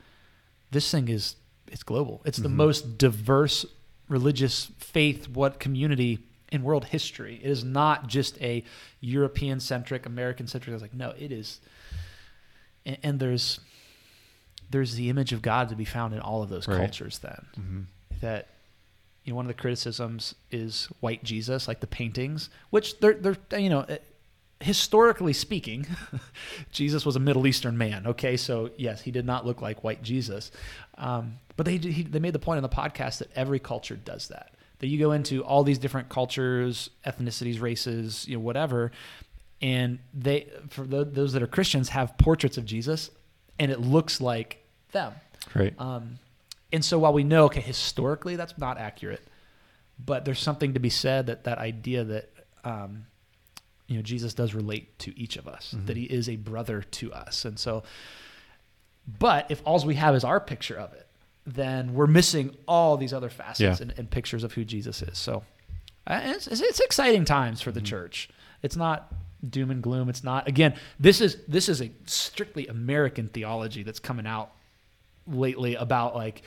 this 0.71 0.89
thing 0.91 1.07
is 1.07 1.35
it's 1.71 1.83
global. 1.83 2.21
It's 2.25 2.37
the 2.37 2.49
Mhm. 2.49 2.53
most 2.55 2.97
diverse 2.97 3.65
religious 4.09 4.65
faith 4.77 5.29
what 5.29 5.59
community 5.59 6.19
in 6.51 6.61
world 6.63 6.85
history. 6.85 7.39
It 7.41 7.49
is 7.49 7.63
not 7.63 8.07
just 8.07 8.39
a 8.41 8.63
European 9.01 9.59
centric, 9.59 10.05
American 10.05 10.45
centric. 10.47 10.73
It's 10.73 10.81
like 10.83 10.93
no, 10.93 11.11
it 11.17 11.31
is, 11.31 11.59
and, 12.85 12.97
and 13.03 13.19
there's 13.19 13.59
there's 14.69 14.95
the 14.95 15.09
image 15.09 15.33
of 15.33 15.41
God 15.41 15.69
to 15.69 15.75
be 15.75 15.85
found 15.85 16.13
in 16.13 16.19
all 16.19 16.41
of 16.43 16.49
those 16.49 16.67
Right. 16.67 16.77
cultures. 16.77 17.19
Then 17.19 17.45
hmm 17.55 17.81
that 18.21 18.47
you 19.25 19.31
know 19.33 19.37
one 19.37 19.45
of 19.45 19.55
the 19.55 19.59
criticisms 19.61 20.35
is 20.51 20.85
white 20.99 21.23
Jesus, 21.23 21.67
like 21.67 21.79
the 21.79 21.87
paintings, 21.87 22.49
which 22.69 22.99
they're 22.99 23.13
they're 23.15 23.59
you 23.59 23.69
know 23.69 23.81
eh, 23.81 23.97
historically 24.63 25.33
speaking, 25.33 25.85
Jesus 26.71 27.05
was 27.05 27.15
a 27.15 27.19
Middle 27.19 27.45
Eastern 27.47 27.77
man. 27.77 28.07
Okay, 28.07 28.37
so 28.37 28.71
yes, 28.77 29.01
he 29.01 29.11
did 29.11 29.25
not 29.25 29.45
look 29.45 29.61
like 29.61 29.83
white 29.83 30.01
Jesus, 30.01 30.51
um, 30.97 31.35
but 31.55 31.65
they 31.65 31.77
he, 31.77 32.03
they 32.03 32.19
made 32.19 32.33
the 32.33 32.39
point 32.39 32.57
on 32.57 32.63
the 32.63 32.69
podcast 32.69 33.19
that 33.19 33.29
every 33.35 33.59
culture 33.59 33.95
does 33.95 34.29
that. 34.29 34.53
That 34.79 34.87
you 34.87 34.99
go 34.99 35.11
into 35.11 35.43
all 35.43 35.63
these 35.63 35.77
different 35.77 36.09
cultures, 36.09 36.89
ethnicities, 37.05 37.61
races, 37.61 38.27
you 38.27 38.35
know, 38.35 38.41
whatever, 38.41 38.91
and 39.61 39.99
they 40.13 40.49
for 40.69 40.85
tho- 40.85 41.03
those 41.03 41.33
that 41.33 41.43
are 41.43 41.47
Christians 41.47 41.89
have 41.89 42.17
portraits 42.17 42.57
of 42.57 42.65
Jesus, 42.65 43.11
and 43.59 43.71
it 43.71 43.79
looks 43.79 44.19
like 44.19 44.65
them. 44.91 45.13
Right. 45.53 45.73
Um, 45.77 46.19
and 46.71 46.83
so 46.83 46.99
while 46.99 47.13
we 47.13 47.23
know, 47.23 47.45
okay, 47.45 47.61
historically 47.61 48.35
that's 48.35 48.57
not 48.57 48.77
accurate, 48.77 49.25
but 50.03 50.25
there's 50.25 50.39
something 50.39 50.73
to 50.73 50.79
be 50.79 50.89
said 50.89 51.27
that 51.27 51.43
that 51.43 51.59
idea 51.59 52.03
that 52.03 52.29
um, 52.63 53.05
you 53.87 53.95
know 53.97 54.01
Jesus 54.01 54.33
does 54.33 54.53
relate 54.53 54.97
to 54.99 55.17
each 55.19 55.35
of 55.37 55.47
us, 55.47 55.73
Mhm. 55.77 55.85
that 55.87 55.97
he 55.97 56.03
is 56.03 56.27
a 56.29 56.35
brother 56.37 56.81
to 56.81 57.13
us, 57.13 57.45
and 57.45 57.57
so. 57.59 57.83
But 59.19 59.51
if 59.51 59.61
all 59.65 59.83
we 59.85 59.95
have 59.95 60.15
is 60.15 60.23
our 60.23 60.39
picture 60.39 60.77
of 60.79 60.93
it, 60.93 61.07
then 61.45 61.93
we're 61.93 62.07
missing 62.07 62.55
all 62.67 62.95
these 62.95 63.11
other 63.13 63.29
facets 63.29 63.59
Yeah. 63.59 63.75
and, 63.81 63.93
and 63.97 64.09
pictures 64.09 64.43
of 64.45 64.53
who 64.53 64.63
Jesus 64.63 65.01
is. 65.01 65.17
So 65.17 65.43
uh, 66.07 66.21
it's, 66.23 66.47
it's, 66.47 66.61
it's 66.61 66.79
exciting 66.79 67.25
times 67.25 67.61
for 67.61 67.71
the 67.71 67.81
Mhm. 67.81 67.85
church. 67.85 68.29
It's 68.61 68.77
not 68.77 69.13
doom 69.47 69.69
and 69.71 69.83
gloom. 69.83 70.07
It's 70.07 70.23
not 70.23 70.47
again. 70.47 70.73
This 70.99 71.19
is 71.19 71.37
this 71.49 71.67
is 71.67 71.81
a 71.81 71.91
strictly 72.05 72.67
American 72.67 73.27
theology 73.27 73.83
that's 73.83 73.99
coming 73.99 74.25
out 74.25 74.51
lately 75.27 75.75
about 75.75 76.15
like 76.15 76.43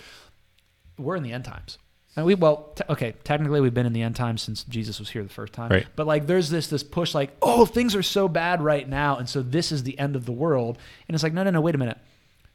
we're 0.99 1.16
in 1.16 1.22
the 1.22 1.33
end 1.33 1.44
times. 1.44 1.77
And 2.16 2.24
we 2.24 2.35
well, 2.35 2.72
te- 2.74 2.85
okay, 2.88 3.14
technically 3.24 3.61
we've 3.61 3.74
been 3.74 3.85
in 3.87 3.92
the 3.92 4.00
end 4.02 4.16
times 4.16 4.40
since 4.40 4.64
Jesus 4.64 4.98
was 4.98 5.11
here 5.11 5.22
the 5.22 5.29
first 5.29 5.52
time. 5.52 5.70
Right. 5.70 5.87
But 5.96 6.07
like, 6.07 6.26
there's 6.26 6.48
this 6.48 6.66
this 6.68 6.83
push 6.83 7.14
like, 7.14 7.37
oh, 7.42 7.66
things 7.66 7.94
are 7.94 8.02
so 8.02 8.26
bad 8.26 8.62
right 8.62 8.88
now, 8.88 9.16
and 9.18 9.29
so 9.29 9.42
this 9.42 9.70
is 9.70 9.83
the 9.83 9.98
end 9.98 10.16
of 10.16 10.24
the 10.24 10.33
world. 10.33 10.79
And 11.09 11.14
it's 11.14 11.22
like, 11.22 11.35
no, 11.35 11.42
no, 11.42 11.50
no, 11.50 11.61
wait 11.61 11.74
a 11.74 11.79
minute. 11.79 11.98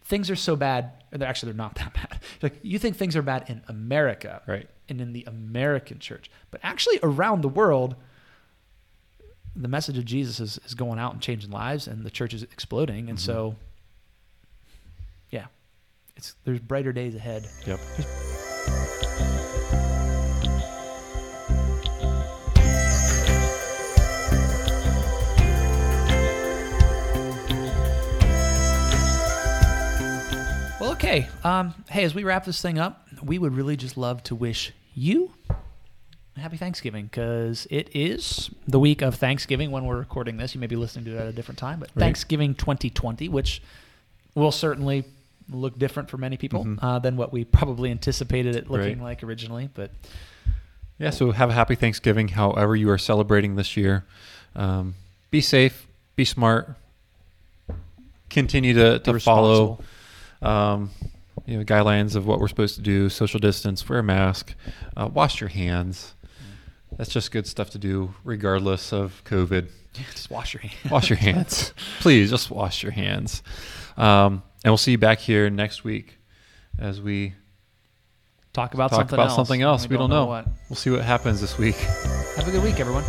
Things 0.04 0.32
are 0.32 0.36
so 0.36 0.56
bad. 0.56 0.91
They're 1.12 1.28
actually 1.28 1.52
they're 1.52 1.58
not 1.58 1.76
that 1.82 1.93
bad. 1.93 2.19
Like 2.41 2.56
you 2.63 2.80
think 2.80 2.97
things 2.97 3.15
are 3.15 3.21
bad 3.21 3.45
in 3.50 3.62
America, 3.67 4.41
Right. 4.47 4.67
and 4.89 5.00
in 5.00 5.13
the 5.13 5.24
American 5.26 6.00
church, 6.00 6.32
but 6.50 6.60
actually 6.63 7.00
around 7.04 7.41
the 7.41 7.50
world, 7.50 7.95
the 9.56 9.67
message 9.67 9.97
of 9.97 10.06
Jesus 10.06 10.39
is, 10.39 10.60
is 10.65 10.74
going 10.74 10.97
out 10.97 11.13
and 11.13 11.21
changing 11.21 11.52
lives, 11.52 11.86
and 11.88 12.04
the 12.04 12.10
church 12.10 12.34
is 12.34 12.41
exploding. 12.43 13.10
And 13.10 13.19
Mhm. 13.19 13.21
so, 13.21 13.56
yeah, 15.30 15.45
it's 16.15 16.36
there's 16.45 16.60
brighter 16.60 16.91
days 16.93 17.13
ahead. 17.13 17.47
Yep. 17.67 17.80
Well, 30.91 30.97
okay. 30.97 31.30
Um, 31.45 31.73
hey, 31.89 32.04
as 32.04 32.13
we 32.13 32.25
wrap 32.25 32.43
this 32.43 32.62
thing 32.62 32.77
up, 32.77 33.08
we 33.23 33.39
would 33.39 33.56
really 33.56 33.77
just 33.77 33.95
love 33.95 34.21
to 34.23 34.36
wish 34.36 34.73
you 34.93 35.32
a 36.36 36.39
happy 36.41 36.58
Thanksgiving 36.58 37.06
because 37.06 37.65
it 37.71 37.89
is 37.95 38.49
the 38.67 38.77
week 38.77 39.01
of 39.01 39.15
Thanksgiving 39.15 39.71
when 39.71 39.86
we're 39.86 39.97
recording 39.97 40.36
this. 40.36 40.54
You 40.54 40.60
may 40.60 40.67
be 40.67 40.75
listening 40.75 41.06
to 41.06 41.15
it 41.15 41.21
at 41.21 41.27
a 41.27 41.32
different 41.32 41.60
time, 41.60 41.80
but 41.80 41.91
Right. 41.95 42.01
Thanksgiving 42.04 42.56
2020, 42.56 43.30
which 43.30 43.62
will 44.36 44.51
certainly 44.51 45.06
look 45.49 45.80
different 45.80 46.10
for 46.10 46.17
many 46.17 46.36
people 46.36 46.65
Mhm. 46.65 46.80
uh, 46.82 46.99
than 46.99 47.15
what 47.15 47.32
we 47.32 47.45
probably 47.45 47.89
anticipated 47.89 48.58
it 48.58 48.69
looking 48.69 48.99
Right. 48.99 49.12
like 49.12 49.23
originally. 49.23 49.69
But 49.73 49.91
Yeah, 50.99 51.12
so 51.12 51.32
have 51.32 51.49
a 51.51 51.54
happy 51.54 51.75
Thanksgiving, 51.75 52.27
however 52.27 52.75
you 52.75 52.89
are 52.89 52.97
celebrating 52.97 53.56
this 53.56 53.77
year. 53.77 54.04
Um, 54.58 54.95
be 55.32 55.39
safe, 55.39 55.88
be 56.17 56.25
smart, 56.25 56.75
continue 58.30 58.73
to, 58.73 58.99
to 58.99 59.19
follow. 59.21 59.80
Um, 60.41 60.89
you 61.45 61.58
know 61.58 61.63
guidelines 61.63 62.15
of 62.15 62.25
what 62.25 62.39
we're 62.39 62.47
supposed 62.47 62.75
to 62.75 62.82
do: 62.82 63.10
social 63.10 63.39
distance, 63.39 63.88
wear 63.88 63.99
a 63.99 64.04
mask, 64.04 64.56
uh, 64.95 65.10
wash 65.12 65.39
your 65.41 65.49
hands. 65.49 66.15
That's 66.97 67.10
just 67.10 67.32
good 67.32 67.47
stuff 67.47 67.69
to 67.71 67.77
do, 67.77 68.13
regardless 68.23 68.91
of 68.91 69.21
COVID. 69.25 69.69
just 69.93 70.30
wash 70.30 70.54
your 70.54 70.62
hands. 70.62 70.91
Wash 70.91 71.10
your 71.10 71.17
hands, 71.30 71.73
please. 71.99 72.30
Just 72.30 72.51
wash 72.51 72.84
your 72.84 72.91
hands, 72.91 73.43
um, 73.97 74.43
and 74.63 74.71
we'll 74.71 74.77
see 74.77 74.91
you 74.91 74.97
back 74.97 75.19
here 75.19 75.49
next 75.49 75.84
week 75.84 76.17
as 76.80 77.01
we 77.01 77.34
Talk 78.54 78.73
about 78.73 78.89
Talk 78.89 78.99
something 78.99 79.13
about 79.13 79.27
else. 79.27 79.36
something 79.36 79.62
else. 79.62 79.88
We 79.88 79.95
don't 79.97 80.10
know. 80.10 80.25
what. 80.25 80.45
we'll 80.69 80.75
see 80.75 80.89
what 80.89 81.04
happens 81.04 81.39
this 81.39 81.58
week. 81.58 81.75
Have 82.36 82.47
a 82.47 82.51
good 82.51 82.63
week, 82.63 82.82
everyone. 82.82 83.04